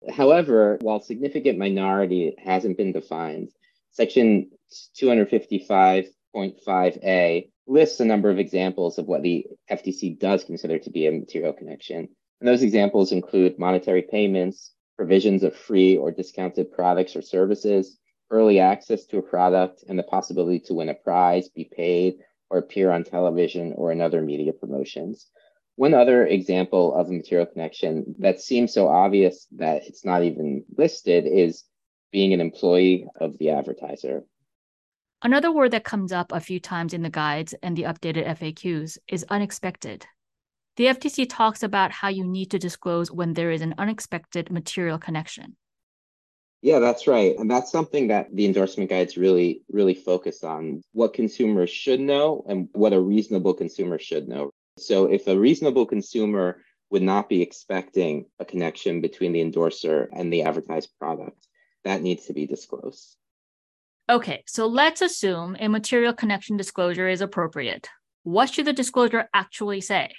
However, 0.08 0.78
while 0.82 1.00
significant 1.00 1.58
minority 1.58 2.36
hasn't 2.38 2.78
been 2.78 2.92
defined, 2.92 3.50
Section 3.92 4.52
255.5a 4.96 7.50
lists 7.66 8.00
a 8.00 8.06
number 8.06 8.30
of 8.30 8.38
examples 8.40 9.00
of 9.00 9.08
what 9.08 9.24
the 9.24 9.48
FTC 9.70 10.20
does 10.20 10.44
consider 10.44 10.78
to 10.80 10.92
be 10.92 11.08
a 11.08 11.12
material 11.12 11.54
connection. 11.54 12.10
And 12.40 12.48
those 12.48 12.64
examples 12.64 13.12
include 13.12 13.60
monetary 13.60 14.02
payments, 14.02 14.74
provisions 14.96 15.44
of 15.44 15.56
free 15.56 15.98
or 15.98 16.12
discounted 16.12 16.72
products 16.72 17.16
or 17.16 17.22
services, 17.22 17.98
early 18.32 18.60
access 18.60 19.06
to 19.06 19.18
a 19.18 19.22
product, 19.22 19.84
and 19.88 19.98
the 19.98 20.04
possibility 20.04 20.60
to 20.60 20.74
win 20.74 20.90
a 20.90 20.94
prize, 20.94 21.50
be 21.50 21.66
paid, 21.66 22.20
or 22.50 22.58
appear 22.60 22.92
on 22.92 23.04
television 23.04 23.74
or 23.76 23.92
in 23.92 24.02
other 24.02 24.22
media 24.22 24.54
promotions. 24.54 25.28
One 25.76 25.94
other 25.94 26.26
example 26.26 26.94
of 26.94 27.08
a 27.08 27.14
material 27.14 27.46
connection 27.46 28.16
that 28.20 28.42
seems 28.42 28.74
so 28.74 28.88
obvious 28.88 29.48
that 29.56 29.88
it's 29.88 30.04
not 30.04 30.24
even 30.24 30.66
listed 30.78 31.26
is 31.26 31.64
being 32.12 32.34
an 32.34 32.42
employee 32.42 33.08
of 33.20 33.38
the 33.38 33.52
advertiser. 33.52 34.26
Another 35.22 35.52
word 35.52 35.72
that 35.72 35.84
comes 35.84 36.12
up 36.12 36.32
a 36.32 36.40
few 36.40 36.60
times 36.60 36.94
in 36.94 37.02
the 37.02 37.10
guides 37.10 37.54
and 37.62 37.78
the 37.78 37.84
updated 37.84 38.26
FAQs 38.26 38.98
is 39.08 39.26
unexpected. 39.30 40.06
The 40.80 40.86
FTC 40.86 41.28
talks 41.28 41.62
about 41.62 41.92
how 41.92 42.08
you 42.08 42.24
need 42.24 42.52
to 42.52 42.58
disclose 42.58 43.12
when 43.12 43.34
there 43.34 43.52
is 43.52 43.62
an 43.62 43.76
unexpected 43.78 44.50
material 44.50 44.98
connection. 44.98 45.58
Yeah, 46.62 46.80
that's 46.80 47.06
right. 47.06 47.36
And 47.38 47.52
that's 47.52 47.70
something 47.70 48.08
that 48.08 48.34
the 48.34 48.46
endorsement 48.46 48.90
guides 48.90 49.18
really, 49.18 49.62
really 49.70 49.94
focus 49.94 50.42
on 50.42 50.82
what 50.94 51.14
consumers 51.14 51.70
should 51.70 52.00
know 52.00 52.46
and 52.48 52.70
what 52.72 52.94
a 52.94 53.02
reasonable 53.02 53.54
consumer 53.54 54.00
should 54.00 54.30
know. 54.30 54.52
So 54.78 55.12
if 55.12 55.28
a 55.28 55.38
reasonable 55.38 55.86
consumer 55.86 56.64
would 56.92 57.02
not 57.02 57.28
be 57.28 57.42
expecting 57.42 58.28
a 58.40 58.46
connection 58.46 59.02
between 59.02 59.34
the 59.34 59.42
endorser 59.42 60.10
and 60.14 60.32
the 60.32 60.44
advertised 60.44 60.92
product, 60.98 61.46
that 61.84 62.02
needs 62.02 62.26
to 62.28 62.34
be 62.34 62.48
disclosed. 62.48 63.18
Okay, 64.10 64.46
so 64.48 64.66
let's 64.66 65.02
assume 65.02 65.58
a 65.60 65.68
material 65.68 66.14
connection 66.14 66.56
disclosure 66.56 67.10
is 67.10 67.20
appropriate. 67.20 67.90
What 68.24 68.54
should 68.54 68.64
the 68.64 68.72
disclosure 68.72 69.28
actually 69.34 69.82
say? 69.82 70.14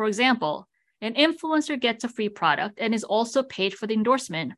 For 0.00 0.06
example, 0.06 0.66
an 1.02 1.12
influencer 1.12 1.78
gets 1.78 2.04
a 2.04 2.08
free 2.08 2.30
product 2.30 2.78
and 2.80 2.94
is 2.94 3.04
also 3.04 3.42
paid 3.42 3.74
for 3.74 3.86
the 3.86 3.92
endorsement. 3.92 4.54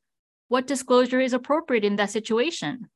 What 0.47 0.69
disclosure 0.69 1.19
is 1.19 1.33
appropriate 1.33 1.83
in 1.83 1.97
that 1.97 2.13
situation? 2.13 2.89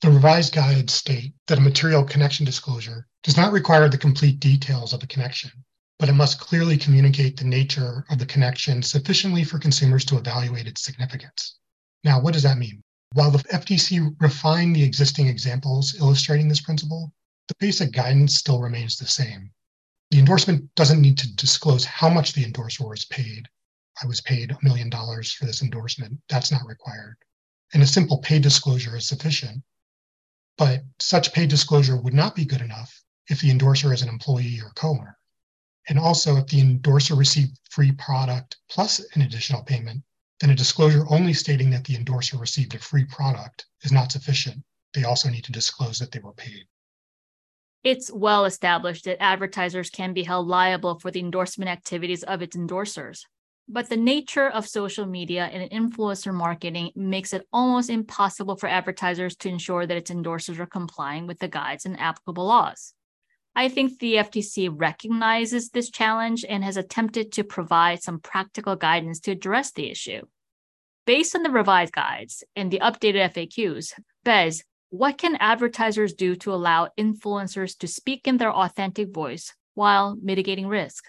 The 0.00 0.10
revised 0.10 0.52
guides 0.52 0.92
state 0.92 1.32
that 1.46 1.58
a 1.58 1.60
material 1.60 2.02
connection 2.02 2.44
disclosure 2.44 3.06
does 3.22 3.36
not 3.36 3.52
require 3.52 3.88
the 3.88 3.98
complete 3.98 4.40
details 4.40 4.92
of 4.92 4.98
the 4.98 5.06
connection, 5.06 5.52
but 6.00 6.08
it 6.08 6.14
must 6.14 6.40
clearly 6.40 6.76
communicate 6.76 7.36
the 7.36 7.44
nature 7.44 8.04
of 8.10 8.18
the 8.18 8.26
connection 8.26 8.82
sufficiently 8.82 9.44
for 9.44 9.60
consumers 9.60 10.04
to 10.06 10.18
evaluate 10.18 10.66
its 10.66 10.82
significance. 10.82 11.60
Now, 12.02 12.20
what 12.20 12.34
does 12.34 12.42
that 12.42 12.58
mean? 12.58 12.82
While 13.12 13.30
the 13.30 13.44
FTC 13.44 14.16
refined 14.20 14.74
the 14.74 14.82
existing 14.82 15.28
examples 15.28 15.94
illustrating 16.00 16.48
this 16.48 16.62
principle, 16.62 17.12
the 17.46 17.54
basic 17.60 17.92
guidance 17.92 18.34
still 18.34 18.60
remains 18.60 18.96
the 18.96 19.06
same. 19.06 19.52
The 20.10 20.18
endorsement 20.18 20.74
doesn't 20.74 21.00
need 21.00 21.18
to 21.18 21.32
disclose 21.34 21.84
how 21.84 22.08
much 22.08 22.32
the 22.32 22.44
endorser 22.44 22.86
was 22.88 23.04
paid. 23.04 23.48
I 24.02 24.06
was 24.06 24.20
paid 24.20 24.50
a 24.50 24.58
million 24.60 24.90
dollars 24.90 25.32
for 25.32 25.44
this 25.44 25.62
endorsement. 25.62 26.20
That's 26.28 26.50
not 26.50 26.66
required. 26.66 27.16
And 27.72 27.82
a 27.82 27.86
simple 27.86 28.18
pay 28.18 28.40
disclosure 28.40 28.96
is 28.96 29.06
sufficient. 29.06 29.62
But 30.58 30.84
such 30.98 31.32
pay 31.32 31.46
disclosure 31.46 31.96
would 31.96 32.12
not 32.12 32.34
be 32.34 32.44
good 32.44 32.60
enough 32.60 33.04
if 33.28 33.40
the 33.40 33.50
endorser 33.50 33.92
is 33.92 34.02
an 34.02 34.08
employee 34.08 34.60
or 34.60 34.72
co 34.72 34.90
owner. 34.90 35.16
And 35.88 35.96
also, 35.96 36.36
if 36.36 36.48
the 36.48 36.60
endorser 36.60 37.14
received 37.14 37.60
free 37.70 37.92
product 37.92 38.56
plus 38.68 38.98
an 39.14 39.22
additional 39.22 39.62
payment, 39.62 40.02
then 40.40 40.50
a 40.50 40.56
disclosure 40.56 41.06
only 41.08 41.34
stating 41.34 41.70
that 41.70 41.84
the 41.84 41.94
endorser 41.94 42.36
received 42.36 42.74
a 42.74 42.80
free 42.80 43.04
product 43.04 43.66
is 43.82 43.92
not 43.92 44.10
sufficient. 44.10 44.64
They 44.92 45.04
also 45.04 45.30
need 45.30 45.44
to 45.44 45.52
disclose 45.52 46.00
that 46.00 46.10
they 46.10 46.18
were 46.18 46.32
paid. 46.32 46.66
It's 47.82 48.12
well 48.12 48.44
established 48.44 49.06
that 49.06 49.22
advertisers 49.22 49.88
can 49.88 50.12
be 50.12 50.22
held 50.22 50.46
liable 50.46 50.98
for 50.98 51.10
the 51.10 51.20
endorsement 51.20 51.70
activities 51.70 52.22
of 52.22 52.42
its 52.42 52.54
endorsers. 52.54 53.22
But 53.68 53.88
the 53.88 53.96
nature 53.96 54.48
of 54.48 54.68
social 54.68 55.06
media 55.06 55.44
and 55.44 55.70
influencer 55.70 56.34
marketing 56.34 56.90
makes 56.94 57.32
it 57.32 57.46
almost 57.52 57.88
impossible 57.88 58.56
for 58.56 58.68
advertisers 58.68 59.36
to 59.36 59.48
ensure 59.48 59.86
that 59.86 59.96
its 59.96 60.10
endorsers 60.10 60.58
are 60.58 60.66
complying 60.66 61.26
with 61.26 61.38
the 61.38 61.48
guides 61.48 61.86
and 61.86 61.98
applicable 61.98 62.46
laws. 62.46 62.92
I 63.54 63.68
think 63.68 63.98
the 63.98 64.14
FTC 64.16 64.70
recognizes 64.72 65.70
this 65.70 65.90
challenge 65.90 66.44
and 66.46 66.62
has 66.62 66.76
attempted 66.76 67.32
to 67.32 67.44
provide 67.44 68.02
some 68.02 68.20
practical 68.20 68.76
guidance 68.76 69.20
to 69.20 69.30
address 69.30 69.72
the 69.72 69.90
issue. 69.90 70.22
Based 71.06 71.34
on 71.34 71.42
the 71.42 71.50
revised 71.50 71.92
guides 71.92 72.44
and 72.54 72.70
the 72.70 72.80
updated 72.80 73.32
FAQs, 73.32 73.92
Bez, 74.22 74.64
what 74.90 75.18
can 75.18 75.36
advertisers 75.36 76.12
do 76.12 76.34
to 76.34 76.52
allow 76.52 76.88
influencers 76.98 77.78
to 77.78 77.86
speak 77.86 78.26
in 78.26 78.36
their 78.36 78.52
authentic 78.52 79.10
voice 79.10 79.54
while 79.74 80.16
mitigating 80.20 80.66
risk? 80.66 81.04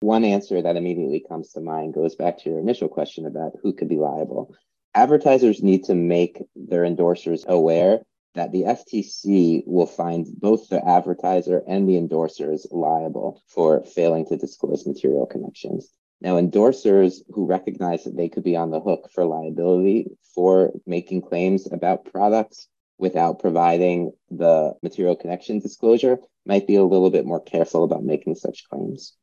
One 0.00 0.24
answer 0.24 0.60
that 0.60 0.76
immediately 0.76 1.24
comes 1.26 1.52
to 1.52 1.60
mind 1.60 1.94
goes 1.94 2.16
back 2.16 2.38
to 2.38 2.50
your 2.50 2.58
initial 2.58 2.88
question 2.88 3.24
about 3.24 3.52
who 3.62 3.72
could 3.72 3.88
be 3.88 3.96
liable. 3.96 4.54
Advertisers 4.94 5.62
need 5.62 5.84
to 5.84 5.94
make 5.94 6.42
their 6.56 6.82
endorsers 6.82 7.46
aware 7.46 8.00
that 8.34 8.50
the 8.50 8.64
FTC 8.64 9.62
will 9.66 9.86
find 9.86 10.26
both 10.38 10.68
the 10.68 10.86
advertiser 10.86 11.62
and 11.66 11.88
the 11.88 11.94
endorsers 11.94 12.66
liable 12.70 13.40
for 13.46 13.84
failing 13.84 14.26
to 14.26 14.36
disclose 14.36 14.86
material 14.86 15.26
connections. 15.26 15.88
Now, 16.20 16.36
endorsers 16.36 17.20
who 17.30 17.46
recognize 17.46 18.04
that 18.04 18.16
they 18.16 18.28
could 18.28 18.42
be 18.42 18.56
on 18.56 18.70
the 18.70 18.80
hook 18.80 19.10
for 19.14 19.24
liability 19.24 20.08
for 20.34 20.72
making 20.86 21.22
claims 21.22 21.70
about 21.70 22.04
products 22.04 22.68
without 22.98 23.38
providing 23.38 24.12
the 24.30 24.74
material 24.82 25.16
connection 25.16 25.58
disclosure 25.58 26.18
might 26.44 26.66
be 26.66 26.76
a 26.76 26.84
little 26.84 27.10
bit 27.10 27.26
more 27.26 27.40
careful 27.40 27.84
about 27.84 28.04
making 28.04 28.34
such 28.34 28.68
claims. 28.68 29.14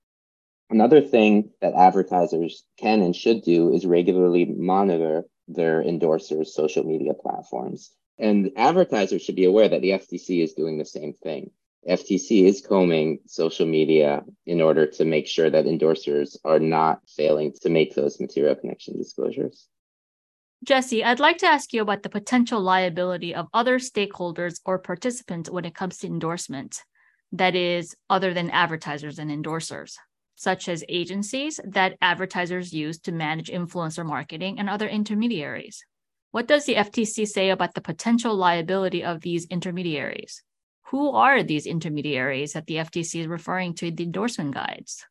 Another 0.69 1.01
thing 1.01 1.51
that 1.61 1.73
advertisers 1.73 2.63
can 2.77 3.01
and 3.01 3.15
should 3.15 3.43
do 3.43 3.73
is 3.73 3.85
regularly 3.85 4.45
monitor 4.45 5.25
their 5.47 5.83
endorsers' 5.83 6.47
social 6.47 6.83
media 6.83 7.13
platforms. 7.13 7.91
And 8.17 8.51
advertisers 8.55 9.21
should 9.21 9.35
be 9.35 9.45
aware 9.45 9.67
that 9.67 9.81
the 9.81 9.91
FTC 9.91 10.43
is 10.43 10.53
doing 10.53 10.77
the 10.77 10.85
same 10.85 11.13
thing. 11.13 11.51
FTC 11.87 12.45
is 12.45 12.61
combing 12.61 13.19
social 13.27 13.65
media 13.65 14.23
in 14.45 14.61
order 14.61 14.87
to 14.87 15.05
make 15.05 15.27
sure 15.27 15.49
that 15.49 15.65
endorsers 15.65 16.37
are 16.45 16.59
not 16.59 17.01
failing 17.09 17.53
to 17.61 17.69
make 17.69 17.93
those 17.93 18.19
material 18.19 18.55
connection 18.55 18.97
disclosures. 18.97 19.67
Jesse, 20.63 21.03
I'd 21.03 21.19
like 21.19 21.39
to 21.39 21.45
ask 21.45 21.73
you 21.73 21.81
about 21.81 22.03
the 22.03 22.09
potential 22.09 22.61
liability 22.61 23.35
of 23.35 23.47
other 23.53 23.79
stakeholders 23.79 24.61
or 24.63 24.79
participants 24.79 25.49
when 25.49 25.65
it 25.65 25.75
comes 25.75 25.97
to 25.97 26.07
endorsement, 26.07 26.81
that 27.33 27.53
is, 27.53 27.97
other 28.09 28.33
than 28.33 28.49
advertisers 28.49 29.19
and 29.19 29.29
endorsers, 29.29 29.95
such 30.35 30.69
as 30.69 30.85
agencies 30.87 31.59
that 31.65 31.97
advertisers 32.01 32.71
use 32.71 32.97
to 32.99 33.11
manage 33.11 33.49
influencer 33.49 34.05
marketing 34.05 34.57
and 34.57 34.69
other 34.69 34.87
intermediaries. 34.87 35.83
What 36.31 36.47
does 36.47 36.65
the 36.65 36.75
FTC 36.75 37.27
say 37.27 37.49
about 37.49 37.73
the 37.73 37.81
potential 37.81 38.33
liability 38.33 39.03
of 39.03 39.19
these 39.19 39.45
intermediaries? 39.47 40.43
Who 40.91 41.11
are 41.11 41.43
these 41.43 41.65
intermediaries 41.65 42.53
that 42.53 42.67
the 42.67 42.75
FTC 42.75 43.19
is 43.19 43.27
referring 43.27 43.73
to 43.75 43.87
in 43.87 43.95
the 43.95 44.05
endorsement 44.05 44.53
guides? 44.53 45.05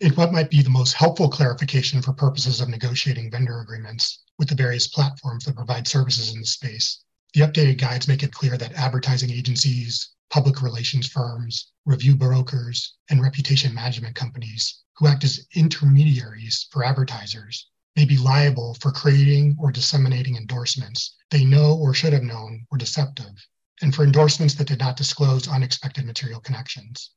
In 0.00 0.12
what 0.12 0.32
might 0.32 0.48
be 0.48 0.62
the 0.62 0.70
most 0.70 0.94
helpful 0.94 1.28
clarification 1.28 2.00
for 2.00 2.14
purposes 2.14 2.62
of 2.62 2.70
negotiating 2.70 3.30
vendor 3.30 3.60
agreements 3.60 4.22
with 4.38 4.48
the 4.48 4.54
various 4.54 4.86
platforms 4.86 5.44
that 5.44 5.56
provide 5.56 5.88
services 5.88 6.32
in 6.32 6.40
the 6.40 6.46
space. 6.46 7.02
The 7.34 7.40
updated 7.40 7.78
guides 7.78 8.08
make 8.08 8.22
it 8.22 8.32
clear 8.32 8.56
that 8.56 8.72
advertising 8.72 9.30
agencies, 9.30 10.10
public 10.30 10.62
relations 10.62 11.08
firms, 11.08 11.72
review 11.84 12.16
brokers, 12.16 12.94
and 13.10 13.20
reputation 13.20 13.74
management 13.74 14.14
companies 14.14 14.82
who 14.96 15.06
act 15.06 15.24
as 15.24 15.46
intermediaries 15.54 16.66
for 16.70 16.84
advertisers 16.84 17.68
may 17.96 18.04
be 18.04 18.16
liable 18.16 18.74
for 18.74 18.92
creating 18.92 19.56
or 19.58 19.72
disseminating 19.72 20.36
endorsements 20.36 21.16
they 21.30 21.44
know 21.44 21.76
or 21.76 21.92
should 21.92 22.12
have 22.12 22.22
known 22.22 22.66
were 22.70 22.78
deceptive, 22.78 23.46
and 23.82 23.94
for 23.94 24.02
endorsements 24.02 24.54
that 24.54 24.66
did 24.66 24.78
not 24.78 24.96
disclose 24.96 25.46
unexpected 25.48 26.06
material 26.06 26.40
connections. 26.40 27.10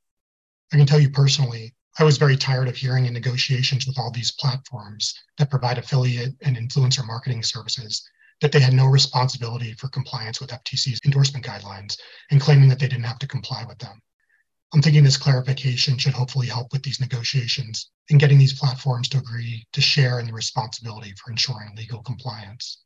I 0.73 0.77
can 0.77 0.86
tell 0.86 0.99
you 0.99 1.10
personally, 1.10 1.73
I 1.99 2.04
was 2.04 2.17
very 2.17 2.38
tired 2.38 2.67
of 2.67 2.77
hearing 2.77 3.06
in 3.06 3.13
negotiations 3.13 3.86
with 3.86 3.99
all 3.99 4.12
these 4.12 4.32
platforms 4.32 5.13
that 5.38 5.49
provide 5.49 5.77
affiliate 5.77 6.36
and 6.41 6.56
influencer 6.56 7.06
marketing 7.06 7.43
services 7.43 8.08
that 8.39 8.51
they 8.51 8.60
had 8.60 8.73
no 8.73 8.86
responsibility 8.86 9.73
for 9.73 9.88
compliance 9.89 10.39
with 10.39 10.51
FTC's 10.51 10.99
endorsement 11.06 11.45
guidelines 11.45 11.97
and 12.32 12.41
claiming 12.41 12.69
that 12.69 12.80
they 12.80 12.88
didn't 12.88 13.04
have 13.04 13.19
to 13.19 13.27
comply 13.27 13.65
with 13.67 13.77
them. 13.80 14.01
I'm 14.73 14.82
thinking 14.82 15.04
this 15.04 15.17
clarification 15.17 15.97
should 15.97 16.13
hopefully 16.13 16.47
help 16.47 16.71
with 16.71 16.82
these 16.82 17.01
negotiations 17.01 17.91
and 18.10 18.19
getting 18.19 18.39
these 18.39 18.58
platforms 18.58 19.10
to 19.10 19.17
agree 19.17 19.67
to 19.73 19.82
share 19.82 20.19
in 20.19 20.25
the 20.25 20.34
responsibility 20.34 21.13
for 21.21 21.30
ensuring 21.30 21.75
legal 21.75 22.01
compliance. 22.01 22.82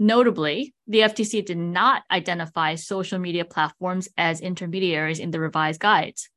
Notably, 0.00 0.74
the 0.88 1.00
FTC 1.00 1.44
did 1.44 1.58
not 1.58 2.02
identify 2.10 2.74
social 2.74 3.18
media 3.18 3.44
platforms 3.44 4.08
as 4.16 4.40
intermediaries 4.40 5.20
in 5.20 5.30
the 5.30 5.40
revised 5.40 5.80
guides. 5.80 6.28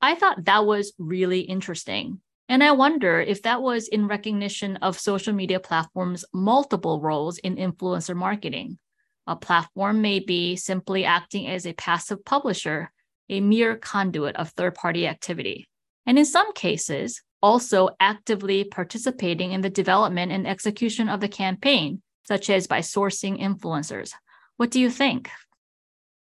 I 0.00 0.14
thought 0.14 0.44
that 0.44 0.66
was 0.66 0.92
really 0.98 1.40
interesting. 1.40 2.20
And 2.48 2.62
I 2.62 2.72
wonder 2.72 3.20
if 3.20 3.42
that 3.42 3.60
was 3.60 3.88
in 3.88 4.06
recognition 4.06 4.76
of 4.76 4.98
social 4.98 5.32
media 5.32 5.58
platforms' 5.58 6.24
multiple 6.32 7.00
roles 7.00 7.38
in 7.38 7.56
influencer 7.56 8.14
marketing. 8.14 8.78
A 9.26 9.34
platform 9.34 10.00
may 10.00 10.20
be 10.20 10.54
simply 10.54 11.04
acting 11.04 11.48
as 11.48 11.66
a 11.66 11.72
passive 11.72 12.24
publisher, 12.24 12.92
a 13.28 13.40
mere 13.40 13.76
conduit 13.76 14.36
of 14.36 14.50
third 14.50 14.76
party 14.76 15.08
activity. 15.08 15.66
And 16.06 16.18
in 16.18 16.24
some 16.24 16.52
cases, 16.52 17.20
also 17.42 17.90
actively 17.98 18.64
participating 18.64 19.52
in 19.52 19.60
the 19.60 19.70
development 19.70 20.30
and 20.30 20.46
execution 20.46 21.08
of 21.08 21.20
the 21.20 21.28
campaign, 21.28 22.02
such 22.22 22.48
as 22.48 22.68
by 22.68 22.78
sourcing 22.78 23.40
influencers. 23.40 24.12
What 24.56 24.70
do 24.70 24.80
you 24.80 24.90
think? 24.90 25.30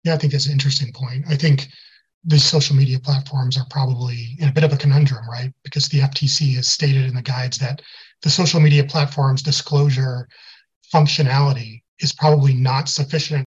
Yeah, 0.04 0.16
I 0.16 0.18
think 0.18 0.34
that's 0.34 0.48
an 0.48 0.54
interesting 0.54 0.92
point. 0.94 1.26
I 1.30 1.36
think 1.36 1.68
these 2.28 2.46
social 2.46 2.76
media 2.76 3.00
platforms 3.00 3.58
are 3.58 3.66
probably 3.70 4.36
in 4.40 4.50
a 4.50 4.52
bit 4.52 4.66
of 4.66 4.74
a 4.74 4.78
conundrum, 4.78 5.28
right? 5.30 5.52
Because 5.64 5.88
the 5.88 6.02
FTC 6.02 6.56
has 6.56 6.68
stated 6.68 7.06
in 7.06 7.16
the 7.16 7.22
guides 7.22 7.58
that 7.60 7.82
the 8.22 8.30
social 8.30 8.60
media 8.60 8.84
platform's 8.84 9.42
disclosure 9.42 10.28
functionality 10.94 11.82
is 12.00 12.12
probably 12.12 12.54
not 12.54 12.90
sufficient. 12.90 13.46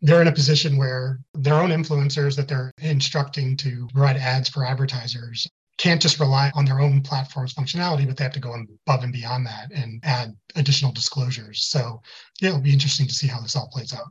They're 0.00 0.22
in 0.22 0.28
a 0.28 0.32
position 0.32 0.76
where 0.76 1.18
their 1.34 1.60
own 1.60 1.70
influencers 1.70 2.36
that 2.36 2.46
they're 2.46 2.72
instructing 2.78 3.56
to 3.58 3.88
provide 3.92 4.16
ads 4.16 4.48
for 4.48 4.64
advertisers 4.64 5.48
can't 5.76 6.00
just 6.00 6.20
rely 6.20 6.52
on 6.54 6.64
their 6.64 6.78
own 6.78 7.00
platform's 7.00 7.54
functionality, 7.54 8.06
but 8.06 8.16
they 8.16 8.24
have 8.24 8.32
to 8.34 8.40
go 8.40 8.54
above 8.54 9.02
and 9.02 9.12
beyond 9.12 9.46
that 9.46 9.72
and 9.74 10.00
add 10.04 10.36
additional 10.54 10.92
disclosures. 10.92 11.64
So, 11.64 12.00
yeah, 12.40 12.50
it'll 12.50 12.60
be 12.60 12.72
interesting 12.72 13.08
to 13.08 13.14
see 13.14 13.26
how 13.26 13.40
this 13.40 13.56
all 13.56 13.70
plays 13.72 13.92
out. 13.92 14.06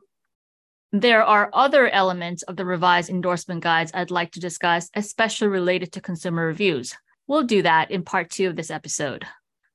There 0.92 1.24
are 1.24 1.52
other 1.54 1.88
elements 1.88 2.42
of 2.42 2.56
the 2.56 2.66
revised 2.66 3.12
endorsement 3.12 3.62
guides 3.62 3.92
I'd 3.94 4.10
like 4.10 4.32
to 4.32 4.40
discuss, 4.40 4.90
especially 4.96 5.48
related 5.48 5.92
to 5.92 6.02
consumer 6.02 6.48
reviews. 6.48 6.96
We'll 7.28 7.44
do 7.44 7.62
that 7.62 7.92
in 7.92 8.04
part 8.04 8.32
two 8.32 8.48
of 8.48 8.56
this 8.56 8.72
episode. 8.72 9.24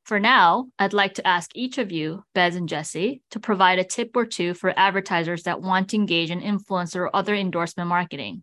For 0.03 0.19
now, 0.19 0.71
I'd 0.77 0.93
like 0.93 1.15
to 1.15 1.27
ask 1.27 1.53
each 1.55 1.79
of 1.79 1.93
you, 1.93 2.25
Bez 2.35 2.57
and 2.57 2.69
Jesse, 2.69 3.23
to 3.31 3.39
provide 3.39 3.79
a 3.79 3.85
tip 3.85 4.17
or 4.17 4.27
two 4.27 4.55
for 4.55 4.77
advertisers 4.77 5.45
that 5.45 5.63
want 5.63 5.91
to 5.91 5.97
engage 5.97 6.33
in 6.33 6.41
influencer 6.41 6.97
or 6.97 7.15
other 7.15 7.37
endorsement 7.37 7.89
marketing. 7.89 8.43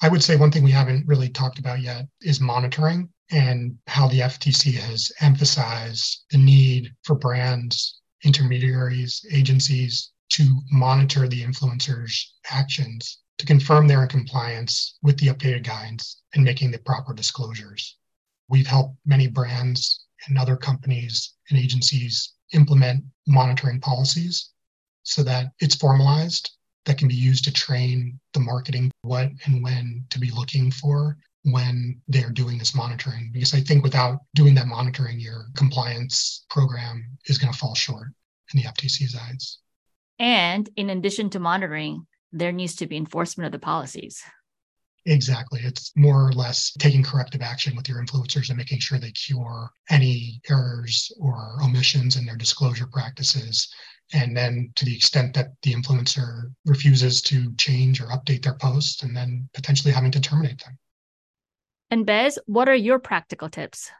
I 0.00 0.08
would 0.08 0.24
say 0.24 0.36
one 0.36 0.50
thing 0.50 0.64
we 0.64 0.70
haven't 0.70 1.06
really 1.06 1.28
talked 1.28 1.58
about 1.58 1.82
yet 1.82 2.06
is 2.22 2.40
monitoring 2.40 3.10
and 3.30 3.76
how 3.86 4.08
the 4.08 4.20
FTC 4.20 4.72
has 4.76 5.12
emphasized 5.20 6.24
the 6.30 6.38
need 6.38 6.94
for 7.02 7.16
brands, 7.16 8.00
intermediaries, 8.24 9.26
agencies 9.30 10.12
to 10.30 10.60
monitor 10.70 11.28
the 11.28 11.42
influencers' 11.42 12.24
actions 12.50 13.18
to 13.38 13.46
confirm 13.46 13.86
they're 13.86 14.02
in 14.02 14.08
compliance 14.08 14.98
with 15.02 15.18
the 15.18 15.28
updated 15.28 15.62
guides 15.62 16.22
and 16.34 16.44
making 16.44 16.70
the 16.70 16.78
proper 16.78 17.12
disclosures. 17.12 17.96
We've 18.48 18.66
helped 18.66 18.96
many 19.04 19.26
brands 19.26 20.06
and 20.26 20.38
other 20.38 20.56
companies 20.56 21.34
and 21.50 21.58
agencies 21.58 22.32
implement 22.52 23.04
monitoring 23.26 23.80
policies. 23.80 24.50
so 25.02 25.22
that 25.22 25.52
it's 25.60 25.76
formalized 25.76 26.50
that 26.84 26.98
can 26.98 27.06
be 27.06 27.14
used 27.14 27.44
to 27.44 27.52
train 27.52 28.18
the 28.32 28.40
marketing 28.40 28.90
what 29.02 29.30
and 29.44 29.62
when 29.62 30.04
to 30.10 30.18
be 30.18 30.32
looking 30.32 30.70
for 30.70 31.16
when 31.44 32.00
they're 32.08 32.30
doing 32.30 32.58
this 32.58 32.74
monitoring. 32.74 33.30
Because 33.32 33.54
I 33.54 33.60
think 33.60 33.84
without 33.84 34.18
doing 34.34 34.54
that 34.56 34.66
monitoring, 34.66 35.20
your 35.20 35.46
compliance 35.56 36.44
program 36.50 37.06
is 37.26 37.38
going 37.38 37.52
to 37.52 37.58
fall 37.58 37.76
short 37.76 38.08
in 38.52 38.60
the 38.60 38.66
FTC's 38.66 39.14
eyes. 39.14 39.58
And 40.18 40.68
in 40.76 40.90
addition 40.90 41.30
to 41.30 41.40
monitoring, 41.40 42.06
there 42.32 42.52
needs 42.52 42.76
to 42.76 42.86
be 42.86 42.96
enforcement 42.96 43.46
of 43.46 43.52
the 43.52 43.64
policies. 43.64 44.22
Exactly. 45.06 45.60
It's 45.62 45.92
more 45.94 46.28
or 46.28 46.32
less 46.32 46.72
taking 46.78 47.02
corrective 47.02 47.40
action 47.40 47.76
with 47.76 47.88
your 47.88 48.02
influencers 48.04 48.48
and 48.48 48.58
making 48.58 48.80
sure 48.80 48.98
they 48.98 49.12
cure 49.12 49.70
any 49.88 50.40
errors 50.50 51.12
or 51.20 51.56
omissions 51.62 52.16
in 52.16 52.26
their 52.26 52.36
disclosure 52.36 52.88
practices. 52.90 53.72
And 54.12 54.36
then, 54.36 54.72
to 54.76 54.84
the 54.84 54.94
extent 54.94 55.34
that 55.34 55.48
the 55.62 55.74
influencer 55.74 56.52
refuses 56.64 57.22
to 57.22 57.54
change 57.54 58.00
or 58.00 58.06
update 58.06 58.42
their 58.42 58.54
posts, 58.54 59.02
and 59.02 59.16
then 59.16 59.48
potentially 59.52 59.92
having 59.92 60.12
to 60.12 60.20
terminate 60.20 60.62
them. 60.64 60.78
And 61.90 62.06
Bez, 62.06 62.38
what 62.46 62.68
are 62.68 62.74
your 62.74 62.98
practical 62.98 63.48
tips? 63.48 63.90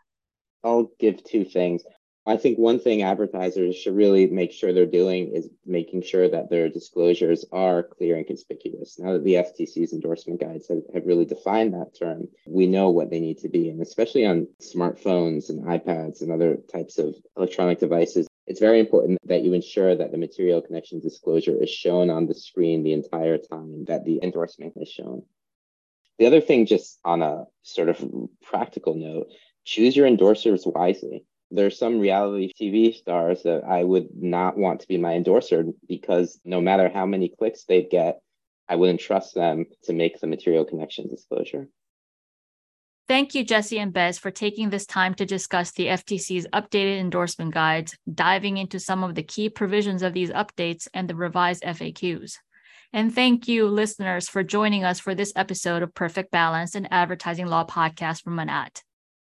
I'll 0.63 0.91
give 0.99 1.23
two 1.25 1.45
things. 1.45 1.83
I 2.29 2.37
think 2.37 2.59
one 2.59 2.81
thing 2.81 3.03
advertisers 3.03 3.77
should 3.77 3.95
really 3.95 4.27
make 4.27 4.51
sure 4.51 4.73
they're 4.73 4.85
doing 4.85 5.33
is 5.33 5.49
making 5.65 6.03
sure 6.03 6.29
that 6.29 6.51
their 6.51 6.69
disclosures 6.69 7.45
are 7.53 7.85
clear 7.85 8.17
and 8.17 8.27
conspicuous. 8.27 8.99
Now 8.99 9.13
that 9.13 9.23
the 9.23 9.35
FTC's 9.35 9.93
endorsement 9.93 10.41
guides 10.41 10.67
have, 10.69 10.83
have 10.93 11.07
really 11.07 11.25
defined 11.25 11.75
that 11.75 11.97
term, 11.97 12.27
we 12.49 12.67
know 12.67 12.91
what 12.91 13.11
they 13.11 13.21
need 13.21 13.39
to 13.39 13.49
be. 13.49 13.69
And 13.69 13.81
especially 13.81 14.27
on 14.27 14.49
smartphones 14.61 15.51
and 15.51 15.65
iPads 15.67 16.21
and 16.21 16.33
other 16.33 16.57
types 16.73 16.99
of 16.99 17.15
electronic 17.37 17.79
devices, 17.79 18.27
it's 18.49 18.61
very 18.61 18.81
important 18.81 19.21
that 19.27 19.45
you 19.45 19.53
ensure 19.53 19.95
that 19.95 20.11
the 20.11 20.19
material 20.19 20.61
connection 20.61 20.99
disclosure 20.99 21.57
is 21.63 21.71
shown 21.71 22.11
on 22.11 22.27
the 22.27 22.35
screen 22.35 22.83
the 22.83 22.93
entire 22.93 23.39
time 23.39 23.85
that 23.85 24.05
the 24.05 24.19
endorsement 24.25 24.73
is 24.77 24.89
shown. 24.89 25.23
The 26.19 26.27
other 26.27 26.41
thing, 26.41 26.67
just 26.67 26.99
on 27.05 27.23
a 27.23 27.45
sort 27.63 27.89
of 27.89 28.05
practical 28.43 28.95
note, 28.95 29.29
choose 29.65 29.97
your 29.97 30.09
endorsers 30.09 30.67
wisely 30.67 31.25
there's 31.51 31.79
some 31.79 31.99
reality 31.99 32.53
TV 32.61 32.95
stars 32.95 33.43
that 33.45 33.65
I 33.65 33.85
would 33.85 34.09
not 34.15 34.57
want 34.57 34.81
to 34.81 34.89
be 34.89 34.99
my 34.99 35.15
endorser 35.15 35.65
because 35.89 36.41
no 36.45 36.61
matter 36.61 36.89
how 36.89 37.07
many 37.07 37.29
clicks 37.29 37.65
they'd 37.65 37.91
get, 37.91 38.21
I 38.69 38.77
wouldn't 38.77 39.01
trust 39.01 39.35
them 39.35 39.67
to 39.85 39.93
make 39.93 40.21
the 40.21 40.27
material 40.27 40.65
connection 40.65 41.09
disclosure. 41.09 41.69
Thank 43.09 43.37
you, 43.37 43.45
Jesse 43.45 43.79
and 43.79 43.93
Bez, 43.93 44.19
for 44.19 44.33
taking 44.33 44.71
this 44.71 44.85
time 44.85 45.15
to 45.15 45.25
discuss 45.25 45.71
the 45.71 45.87
FTC's 45.87 46.49
updated 46.53 46.99
endorsement 46.99 47.55
guides, 47.55 47.97
diving 48.13 48.57
into 48.57 48.81
some 48.81 49.05
of 49.05 49.15
the 49.15 49.23
key 49.23 49.49
provisions 49.49 50.03
of 50.03 50.13
these 50.13 50.31
updates 50.31 50.89
and 50.93 51.09
the 51.09 51.15
revised 51.15 51.63
FAQs. 51.63 52.39
And 52.93 53.15
thank 53.15 53.47
you, 53.47 53.69
listeners, 53.69 54.29
for 54.29 54.43
joining 54.43 54.83
us 54.83 54.99
for 54.99 55.15
this 55.15 55.33
episode 55.37 55.85
of 55.85 55.95
Perfect 55.95 56.33
Balance, 56.33 56.75
an 56.75 56.89
advertising 56.91 57.47
law 57.47 57.65
podcast 57.65 58.25
from 58.25 58.35
Manatt. 58.35 58.83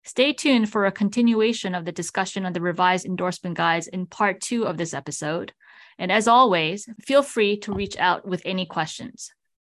Stay 0.04 0.34
tuned 0.34 0.70
for 0.70 0.86
a 0.86 0.92
continuation 0.92 1.76
of 1.76 1.86
the 1.86 1.92
discussion 1.92 2.46
on 2.46 2.54
the 2.54 2.62
revised 2.62 3.06
endorsement 3.06 3.58
guides 3.58 3.88
in 3.88 4.06
part 4.06 4.42
two 4.42 4.66
of 4.66 4.78
this 4.78 4.94
episode. 4.94 5.54
And 5.98 6.12
as 6.12 6.28
always, 6.28 6.88
feel 7.02 7.22
free 7.22 7.58
to 7.60 7.74
reach 7.74 7.98
out 7.98 8.28
with 8.28 8.42
any 8.46 8.66
questions. 8.66 9.32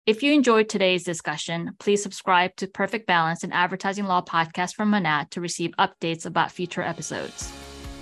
If 0.05 0.23
you 0.23 0.33
enjoyed 0.33 0.69
today's 0.69 1.03
discussion, 1.03 1.71
please 1.79 2.01
subscribe 2.01 2.55
to 2.57 2.67
Perfect 2.67 3.07
Balance, 3.07 3.43
and 3.43 3.53
advertising 3.53 4.05
law 4.05 4.21
podcast 4.21 4.73
from 4.75 4.89
Manatt, 4.89 5.29
to 5.31 5.41
receive 5.41 5.71
updates 5.77 6.25
about 6.25 6.51
future 6.51 6.81
episodes. 6.81 7.51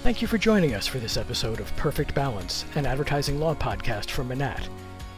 Thank 0.04 0.22
you 0.22 0.28
for 0.28 0.38
joining 0.38 0.76
us 0.76 0.88
for 0.88 1.00
this 1.00 1.18
episode 1.18 1.60
of 1.60 1.76
Perfect 1.76 2.16
Balance, 2.16 2.64
an 2.76 2.86
advertising 2.86 3.40
law 3.40 3.54
podcast 3.54 4.12
from 4.12 4.30
Manatt. 4.30 4.70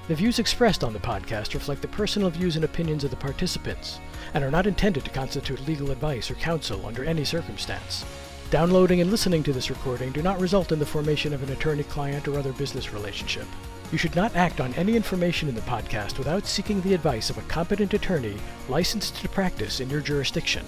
The 0.07 0.15
views 0.15 0.39
expressed 0.39 0.83
on 0.83 0.91
the 0.91 0.99
podcast 0.99 1.53
reflect 1.53 1.83
the 1.83 1.87
personal 1.87 2.31
views 2.31 2.55
and 2.55 2.65
opinions 2.65 3.03
of 3.03 3.11
the 3.11 3.15
participants 3.15 3.99
and 4.33 4.43
are 4.43 4.51
not 4.51 4.67
intended 4.67 5.03
to 5.05 5.11
constitute 5.11 5.67
legal 5.67 5.91
advice 5.91 6.29
or 6.29 6.35
counsel 6.35 6.85
under 6.85 7.03
any 7.03 7.23
circumstance. 7.23 8.05
Downloading 8.49 9.01
and 9.01 9.09
listening 9.09 9.43
to 9.43 9.53
this 9.53 9.69
recording 9.69 10.11
do 10.11 10.21
not 10.21 10.39
result 10.39 10.71
in 10.71 10.79
the 10.79 10.85
formation 10.85 11.33
of 11.33 11.41
an 11.41 11.51
attorney 11.51 11.83
client 11.83 12.27
or 12.27 12.37
other 12.37 12.51
business 12.53 12.93
relationship. 12.93 13.47
You 13.91 13.97
should 13.97 14.15
not 14.15 14.35
act 14.35 14.61
on 14.61 14.73
any 14.75 14.95
information 14.95 15.49
in 15.49 15.55
the 15.55 15.61
podcast 15.61 16.17
without 16.17 16.45
seeking 16.45 16.81
the 16.81 16.93
advice 16.93 17.29
of 17.29 17.37
a 17.37 17.43
competent 17.43 17.93
attorney 17.93 18.37
licensed 18.69 19.15
to 19.17 19.29
practice 19.29 19.79
in 19.79 19.89
your 19.89 20.01
jurisdiction. 20.01 20.65